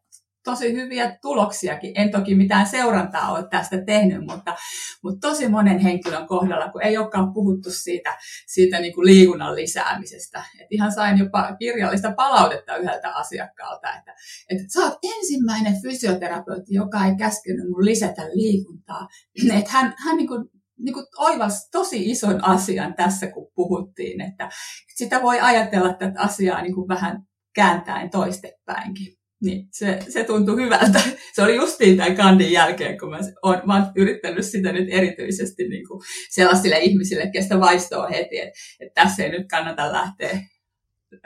tosi 0.50 0.72
hyviä 0.72 1.18
tuloksiakin. 1.22 1.92
En 1.94 2.10
toki 2.10 2.34
mitään 2.34 2.66
seurantaa 2.66 3.32
ole 3.32 3.48
tästä 3.50 3.84
tehnyt, 3.84 4.20
mutta, 4.20 4.56
mutta 5.02 5.28
tosi 5.28 5.48
monen 5.48 5.78
henkilön 5.78 6.26
kohdalla, 6.26 6.72
kun 6.72 6.82
ei 6.82 6.98
olekaan 6.98 7.32
puhuttu 7.32 7.70
siitä, 7.70 8.16
siitä 8.46 8.80
niin 8.80 8.94
kuin 8.94 9.06
liikunnan 9.06 9.54
lisäämisestä. 9.54 10.44
Et 10.60 10.66
ihan 10.70 10.92
sain 10.92 11.18
jopa 11.18 11.56
kirjallista 11.58 12.12
palautetta 12.16 12.76
yhdeltä 12.76 13.14
asiakkaalta, 13.14 13.88
että, 13.98 14.14
että 14.50 14.64
sä 14.72 14.80
oot 14.80 14.98
ensimmäinen 15.02 15.82
fysioterapeutti, 15.82 16.74
joka 16.74 17.04
ei 17.04 17.16
käskenyt 17.16 17.68
mun 17.68 17.84
lisätä 17.84 18.22
liikuntaa. 18.32 19.08
Että 19.58 19.70
hän, 19.70 19.94
hän 20.04 20.16
niin 20.16 20.28
kuin 20.28 20.44
niin 20.78 20.94
kuin 20.94 21.06
oivas 21.16 21.68
tosi 21.70 22.10
ison 22.10 22.44
asian 22.44 22.94
tässä, 22.94 23.26
kun 23.26 23.50
puhuttiin, 23.54 24.20
että 24.20 24.48
sitä 24.94 25.22
voi 25.22 25.40
ajatella 25.40 25.92
tätä 25.92 26.20
asiaa 26.20 26.62
niin 26.62 26.74
kuin 26.74 26.88
vähän 26.88 27.22
kääntäen 27.54 28.10
toistepäinkin. 28.10 29.17
Niin, 29.42 29.68
se, 29.72 29.98
se 30.08 30.24
tuntui 30.24 30.56
hyvältä. 30.56 31.00
Se 31.34 31.42
oli 31.42 31.56
justiin 31.56 31.96
tämän 31.96 32.16
kandin 32.16 32.52
jälkeen, 32.52 32.98
kun 32.98 33.10
mä 33.10 33.18
oon, 33.42 33.62
mä 33.66 33.74
oon 33.74 33.92
yrittänyt 33.96 34.46
sitä 34.46 34.72
nyt 34.72 34.88
erityisesti 34.90 35.68
niin 35.68 35.88
kuin 35.88 36.00
sellaisille 36.30 36.78
ihmisille, 36.78 37.30
kestä 37.32 37.60
vaistoo 37.60 38.08
heti, 38.10 38.38
että, 38.38 38.58
että 38.80 39.02
tässä 39.02 39.24
ei 39.24 39.30
nyt 39.30 39.48
kannata 39.50 39.92
lähteä 39.92 40.40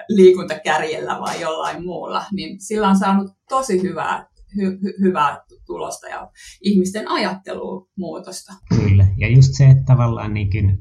liikuntakärjellä 0.09 1.20
vai 1.20 1.40
jollain 1.40 1.85
muulla, 1.85 2.25
niin 2.33 2.61
sillä 2.61 2.88
on 2.88 2.98
saanut 2.98 3.31
tosi 3.48 3.83
hyvää, 3.83 4.27
hy, 4.57 4.79
hy, 4.83 4.94
hyvää 5.01 5.40
tulosta 5.66 6.09
ja 6.09 6.31
ihmisten 6.62 7.09
ajattelua 7.09 7.88
muutosta. 7.96 8.53
Kyllä, 8.68 9.07
ja 9.18 9.29
just 9.29 9.48
se, 9.53 9.64
että 9.64 9.83
tavallaan 9.87 10.35
niin 10.35 10.51
kuin, 10.51 10.79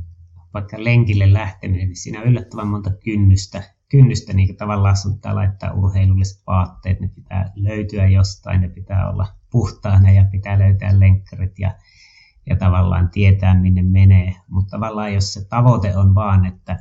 vaikka 0.53 0.83
lenkille 0.83 1.33
lähteminen, 1.33 1.87
niin 1.87 1.95
siinä 1.95 2.21
on 2.21 2.27
yllättävän 2.27 2.67
monta 2.67 2.91
kynnystä, 3.03 3.63
kynnystä 3.91 4.33
niin 4.33 4.57
tavallaan 4.57 4.97
sun 4.97 5.13
pitää 5.13 5.35
laittaa 5.35 5.73
urheilulliset 5.73 6.43
vaatteet, 6.47 6.99
ne 6.99 7.07
pitää 7.15 7.51
löytyä 7.55 8.07
jostain, 8.07 8.61
ne 8.61 8.69
pitää 8.69 9.09
olla 9.09 9.27
puhtaana 9.51 10.11
ja 10.11 10.25
pitää 10.31 10.59
löytää 10.59 10.99
lenkkarit 10.99 11.59
ja, 11.59 11.71
ja 12.49 12.55
tavallaan 12.55 13.09
tietää 13.09 13.61
minne 13.61 13.83
menee. 13.83 14.35
Mutta 14.47 14.71
tavallaan 14.71 15.13
jos 15.13 15.33
se 15.33 15.47
tavoite 15.49 15.97
on 15.97 16.15
vaan, 16.15 16.45
että 16.45 16.73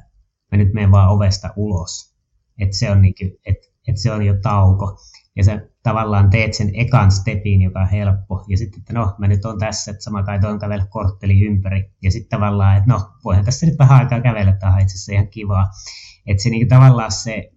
mä 0.53 0.59
nyt 0.59 0.73
menen 0.73 0.91
vaan 0.91 1.11
ovesta 1.11 1.51
ulos, 1.57 2.15
että 2.59 2.77
se 2.77 2.91
on, 2.91 3.03
niin 3.03 3.15
kuin, 3.19 3.31
että, 3.47 3.69
että 3.89 4.01
se 4.01 4.13
on 4.13 4.27
jo 4.27 4.35
tauko, 4.43 4.99
ja 5.37 5.45
sä 5.45 5.61
tavallaan 5.83 6.31
teet 6.31 6.55
sen 6.55 6.71
ekan 6.75 7.11
stepin, 7.11 7.63
joka 7.63 7.81
on 7.81 7.89
helppo, 7.89 8.45
ja 8.49 8.57
sitten, 8.57 8.81
että 8.81 8.93
no, 8.93 9.15
mä 9.19 9.29
nyt 9.29 9.45
on 9.45 9.59
tässä, 9.59 9.91
että 9.91 10.03
sama 10.05 10.23
kai 10.23 10.41
tuon 10.41 10.59
kävellä 10.59 10.87
kortteli 10.91 11.41
ympäri, 11.41 11.93
ja 12.03 12.11
sitten 12.11 12.39
tavallaan, 12.39 12.77
että 12.77 12.91
no, 12.91 13.11
voihan 13.25 13.45
tässä 13.45 13.67
nyt 13.67 13.79
vähän 13.79 13.99
aikaa 13.99 14.21
kävellä, 14.21 14.53
tämä 14.53 14.75
on 14.75 14.81
itse 14.81 14.95
asiassa 14.95 15.13
ihan 15.13 15.29
kivaa. 15.29 15.71
Että 16.31 16.43
se 16.43 16.51
niin 16.51 16.69
tavallaan 16.69 17.13
se 17.13 17.53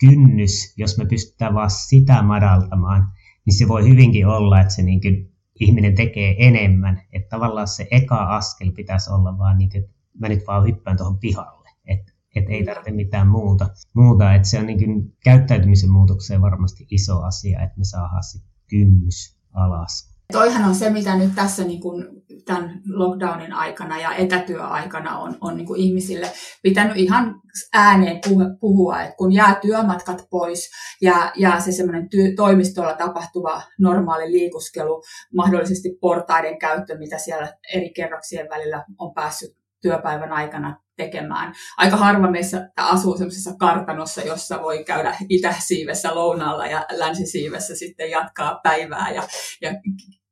kynnys, 0.00 0.74
jos 0.76 0.98
me 0.98 1.06
pystytään 1.06 1.54
vaan 1.54 1.70
sitä 1.70 2.22
madaltamaan, 2.22 3.08
niin 3.46 3.58
se 3.58 3.68
voi 3.68 3.88
hyvinkin 3.88 4.26
olla, 4.26 4.60
että 4.60 4.74
se 4.74 4.82
niin 4.82 5.00
kuin 5.00 5.32
ihminen 5.60 5.94
tekee 5.94 6.46
enemmän. 6.46 7.02
Että 7.12 7.28
tavallaan 7.28 7.68
se 7.68 7.88
eka 7.90 8.36
askel 8.36 8.72
pitäisi 8.72 9.10
olla 9.10 9.38
vaan, 9.38 9.58
niin 9.58 9.70
kuin, 9.70 9.84
että 9.84 9.94
mä 10.20 10.28
nyt 10.28 10.46
vaan 10.46 10.66
hyppään 10.66 10.96
tuohon 10.96 11.18
pihalle. 11.18 11.70
Että 11.86 12.12
et 12.34 12.44
ei 12.48 12.64
tarvitse 12.64 12.90
mitään 12.90 13.28
muuta. 13.28 13.68
muuta. 13.94 14.34
Että 14.34 14.48
se 14.48 14.58
on 14.58 14.66
niin 14.66 14.78
kuin 14.78 15.16
käyttäytymisen 15.24 15.90
muutokseen 15.90 16.40
varmasti 16.40 16.86
iso 16.90 17.22
asia, 17.22 17.62
että 17.62 17.78
me 17.78 17.84
saadaan 17.84 18.22
se 18.22 18.38
kynnys 18.70 19.36
alas. 19.52 20.09
Toihan 20.32 20.68
on 20.68 20.74
se, 20.74 20.90
mitä 20.90 21.16
nyt 21.16 21.34
tässä 21.34 21.64
niin 21.64 21.80
kuin 21.80 22.20
tämän 22.44 22.80
lockdownin 22.86 23.52
aikana 23.52 24.00
ja 24.00 24.14
etätyöaikana 24.14 25.18
on, 25.18 25.36
on 25.40 25.56
niin 25.56 25.66
kuin 25.66 25.80
ihmisille 25.80 26.26
pitänyt 26.62 26.96
ihan 26.96 27.40
ääneen 27.72 28.20
puhua, 28.60 29.02
että 29.02 29.16
kun 29.16 29.32
jää 29.32 29.58
työmatkat 29.62 30.26
pois 30.30 30.70
ja 31.02 31.32
jää 31.36 31.60
se 31.60 31.72
semmoinen 31.72 32.08
työ, 32.08 32.24
toimistolla 32.36 32.94
tapahtuva 32.94 33.62
normaali 33.78 34.32
liikuskelu, 34.32 35.02
mahdollisesti 35.34 35.88
portaiden 36.00 36.58
käyttö, 36.58 36.98
mitä 36.98 37.18
siellä 37.18 37.52
eri 37.74 37.92
kerroksien 37.92 38.48
välillä 38.50 38.84
on 38.98 39.14
päässyt 39.14 39.56
työpäivän 39.82 40.32
aikana 40.32 40.80
tekemään. 40.96 41.54
Aika 41.76 41.96
harva 41.96 42.30
meissä 42.30 42.70
asuu 42.76 43.16
semmoisessa 43.16 43.56
kartanossa, 43.58 44.20
jossa 44.20 44.62
voi 44.62 44.84
käydä 44.84 45.16
itäsiivessä 45.28 46.14
lounaalla 46.14 46.66
ja 46.66 46.86
länsisiivessä 46.90 47.74
sitten 47.74 48.10
jatkaa 48.10 48.60
päivää 48.62 49.10
ja, 49.10 49.22
ja 49.60 49.70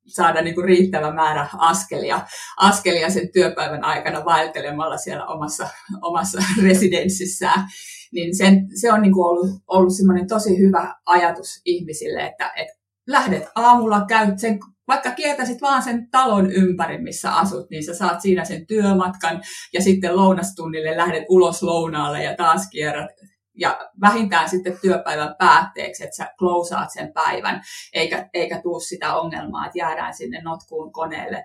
saada 0.09 0.43
niin 0.43 0.55
kuin 0.55 0.65
riittävä 0.65 1.13
määrä 1.15 1.49
askelia, 1.59 2.21
askelia 2.57 3.11
sen 3.11 3.33
työpäivän 3.33 3.85
aikana 3.85 4.25
vaeltelemalla 4.25 4.97
siellä 4.97 5.27
omassa, 5.27 5.69
omassa 6.03 6.39
residenssissään. 6.63 7.65
Niin 8.13 8.37
sen, 8.37 8.67
se 8.81 8.93
on 8.93 9.03
niin 9.03 9.13
kuin 9.13 9.27
ollut, 9.27 9.51
ollut 9.67 9.97
semmoinen 9.97 10.29
tosi 10.29 10.59
hyvä 10.59 10.95
ajatus 11.07 11.61
ihmisille, 11.65 12.27
että, 12.27 12.53
että 12.57 12.75
lähdet 13.07 13.49
aamulla, 13.55 14.05
käyt 14.09 14.39
sen 14.39 14.59
vaikka 14.89 15.11
kiertäisit 15.11 15.63
vaan 15.63 15.83
sen 15.83 16.11
talon 16.11 16.53
ympäri, 16.53 16.99
missä 16.99 17.35
asut, 17.35 17.71
niin 17.71 17.85
sä 17.85 17.95
saat 17.95 18.21
siinä 18.21 18.45
sen 18.45 18.67
työmatkan 18.67 19.43
ja 19.73 19.83
sitten 19.83 20.17
lounastunnille 20.17 20.97
lähdet 20.97 21.25
ulos 21.29 21.63
lounaalle 21.63 22.23
ja 22.23 22.37
taas 22.37 22.69
kierrät 22.71 23.11
ja 23.59 23.91
vähintään 24.01 24.49
sitten 24.49 24.79
työpäivän 24.83 25.35
päätteeksi, 25.39 26.05
että 26.05 26.17
sä 26.17 26.35
klousaat 26.39 26.93
sen 26.93 27.13
päivän, 27.13 27.63
eikä, 27.93 28.29
eikä 28.35 28.61
tuu 28.63 28.81
sitä 28.81 29.15
ongelmaa, 29.15 29.67
että 29.67 29.79
jäädään 29.79 30.15
sinne 30.15 30.43
notkuun 30.43 30.93
koneelle 30.93 31.45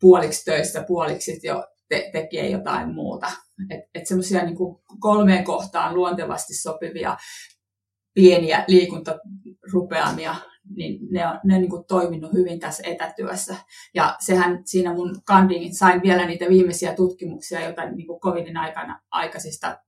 puoliksi 0.00 0.44
töissä, 0.44 0.84
puoliksi 0.86 1.40
jo 1.42 1.64
te- 1.88 2.10
tekee 2.12 2.50
jotain 2.50 2.94
muuta. 2.94 3.26
Että 3.70 3.90
et 3.94 4.06
semmoisia 4.06 4.44
niin 4.44 4.56
kolmeen 5.00 5.44
kohtaan 5.44 5.94
luontevasti 5.94 6.54
sopivia 6.54 7.16
pieniä 8.14 8.64
liikuntarupeamia 8.68 10.34
niin 10.76 11.00
ne 11.10 11.26
on, 11.26 11.40
ne 11.44 11.54
on 11.54 11.60
niin 11.60 11.70
kuin 11.70 11.84
toiminut 11.84 12.32
hyvin 12.32 12.60
tässä 12.60 12.82
etätyössä. 12.86 13.56
Ja 13.94 14.16
sehän 14.20 14.62
siinä 14.64 14.94
mun 14.94 15.22
kandiin 15.26 15.74
sain 15.74 16.02
vielä 16.02 16.26
niitä 16.26 16.44
viimeisiä 16.48 16.94
tutkimuksia, 16.94 17.64
joita 17.64 17.90
niin 17.90 18.06
kuin 18.06 18.20
COVIDin 18.20 18.56
aikana 18.56 19.00
aikaisista 19.10 19.78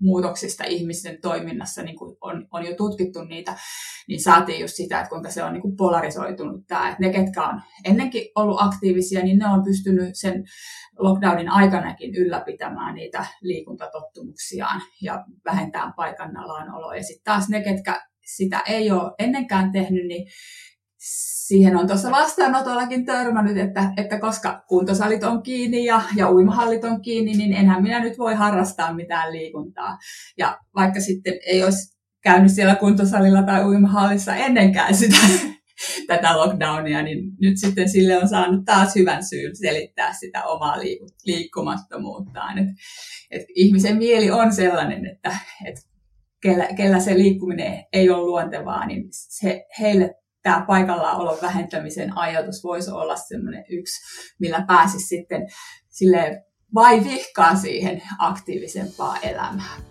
muutoksista 0.00 0.64
ihmisten 0.64 1.20
toiminnassa 1.22 1.82
niin 1.82 1.96
kuin 1.96 2.16
on, 2.20 2.48
on 2.52 2.66
jo 2.66 2.76
tutkittu 2.76 3.24
niitä, 3.24 3.56
niin 4.08 4.22
saatiin 4.22 4.60
just 4.60 4.74
sitä, 4.74 4.98
että 5.00 5.10
kuinka 5.10 5.30
se 5.30 5.42
on 5.44 5.52
niin 5.52 5.62
kuin 5.62 5.76
polarisoitunut 5.76 6.66
tämä. 6.66 6.88
Että 6.88 7.00
ne, 7.00 7.12
ketkä 7.12 7.42
on 7.42 7.60
ennenkin 7.84 8.28
ollut 8.34 8.62
aktiivisia, 8.62 9.22
niin 9.24 9.38
ne 9.38 9.48
on 9.48 9.64
pystynyt 9.64 10.10
sen 10.12 10.44
lockdownin 10.98 11.48
aikanakin 11.48 12.14
ylläpitämään 12.14 12.94
niitä 12.94 13.26
liikuntatottumuksiaan 13.42 14.80
ja 15.02 15.24
vähentämään 15.44 15.92
paikannalaan 15.96 16.74
oloa. 16.74 16.96
Ja 16.96 17.02
sitten 17.02 17.24
taas 17.24 17.48
ne, 17.48 17.62
ketkä 17.62 18.00
sitä 18.36 18.62
ei 18.66 18.90
ole 18.90 19.12
ennenkään 19.18 19.72
tehnyt, 19.72 20.06
niin 20.06 20.28
siihen 21.00 21.76
on 21.76 21.86
tuossa 21.86 22.10
vastaanotollakin 22.10 23.04
törmännyt, 23.04 23.56
että, 23.56 23.92
että 23.96 24.18
koska 24.18 24.64
kuntosalit 24.68 25.24
on 25.24 25.42
kiinni 25.42 25.84
ja, 25.84 26.02
ja 26.16 26.30
uimahallit 26.30 26.84
on 26.84 27.02
kiinni, 27.02 27.32
niin 27.32 27.52
enhän 27.52 27.82
minä 27.82 28.00
nyt 28.00 28.18
voi 28.18 28.34
harrastaa 28.34 28.94
mitään 28.94 29.32
liikuntaa. 29.32 29.98
Ja 30.38 30.58
vaikka 30.74 31.00
sitten 31.00 31.34
ei 31.46 31.64
olisi 31.64 31.98
käynyt 32.22 32.52
siellä 32.52 32.74
kuntosalilla 32.74 33.42
tai 33.42 33.64
uimahallissa 33.64 34.34
ennenkään 34.34 34.94
sitä, 34.94 35.16
tätä 36.06 36.36
lockdownia, 36.36 37.02
niin 37.02 37.32
nyt 37.40 37.58
sitten 37.58 37.88
sille 37.88 38.18
on 38.18 38.28
saanut 38.28 38.64
taas 38.64 38.94
hyvän 38.96 39.24
syyn 39.24 39.56
selittää 39.56 40.12
sitä 40.12 40.44
omaa 40.44 40.76
liikkumattomuuttaan. 41.26 42.58
Et, 42.58 42.68
et 43.30 43.42
ihmisen 43.54 43.96
mieli 43.96 44.30
on 44.30 44.52
sellainen, 44.52 45.06
että 45.06 45.36
et 45.64 45.76
kellä, 46.42 46.68
kellä 46.76 47.00
se 47.00 47.14
liikkuminen 47.14 47.84
ei 47.92 48.10
ole 48.10 48.26
luontevaa, 48.26 48.86
niin 48.86 49.04
se, 49.10 49.66
heille 49.80 50.14
tämä 50.42 50.64
paikallaolon 50.66 51.38
vähentämisen 51.42 52.18
ajatus 52.18 52.64
voisi 52.64 52.90
olla 52.90 53.16
sellainen 53.16 53.64
yksi, 53.68 54.00
millä 54.38 54.64
pääsisi 54.66 55.06
sitten 55.06 55.48
sille 55.88 56.44
vai 56.74 57.04
vihkaa 57.04 57.56
siihen 57.56 58.02
aktiivisempaan 58.18 59.18
elämään. 59.22 59.82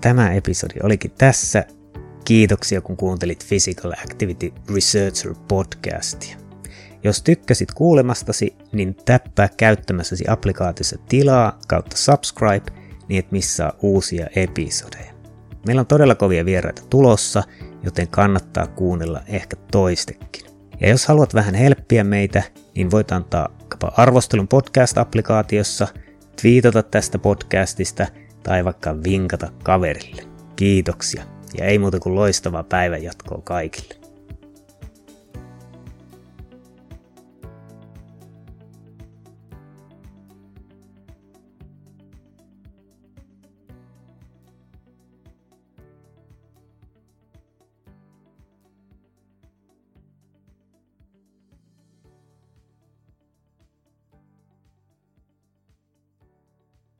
Tämä 0.00 0.32
episodi 0.32 0.74
olikin 0.82 1.10
tässä. 1.10 1.64
Kiitoksia 2.24 2.80
kun 2.80 2.96
kuuntelit 2.96 3.44
Physical 3.48 3.92
Activity 3.92 4.52
Researcher 4.74 5.34
podcastia. 5.48 6.36
Jos 7.04 7.22
tykkäsit 7.22 7.72
kuulemastasi, 7.74 8.56
niin 8.72 8.96
täppää 9.04 9.48
käyttämässäsi 9.56 10.24
applikaatiossa 10.28 10.96
tilaa 11.08 11.58
kautta 11.68 11.96
subscribe– 11.96 12.72
niin 13.12 13.18
et 13.18 13.32
missaa 13.32 13.72
uusia 13.82 14.26
episodeja. 14.36 15.12
Meillä 15.66 15.80
on 15.80 15.86
todella 15.86 16.14
kovia 16.14 16.44
vieraita 16.44 16.82
tulossa, 16.90 17.42
joten 17.84 18.08
kannattaa 18.08 18.66
kuunnella 18.66 19.20
ehkä 19.26 19.56
toistekin. 19.70 20.46
Ja 20.80 20.88
jos 20.88 21.06
haluat 21.06 21.34
vähän 21.34 21.54
helppiä 21.54 22.04
meitä, 22.04 22.42
niin 22.74 22.90
voit 22.90 23.12
antaa 23.12 23.48
arvostelun 23.96 24.48
podcast-applikaatiossa, 24.48 25.88
twiitata 26.42 26.82
tästä 26.82 27.18
podcastista 27.18 28.06
tai 28.42 28.64
vaikka 28.64 29.02
vinkata 29.04 29.52
kaverille. 29.62 30.22
Kiitoksia 30.56 31.24
ja 31.58 31.64
ei 31.64 31.78
muuta 31.78 32.00
kuin 32.00 32.14
loistavaa 32.14 32.62
päivänjatkoa 32.62 33.40
kaikille. 33.44 34.01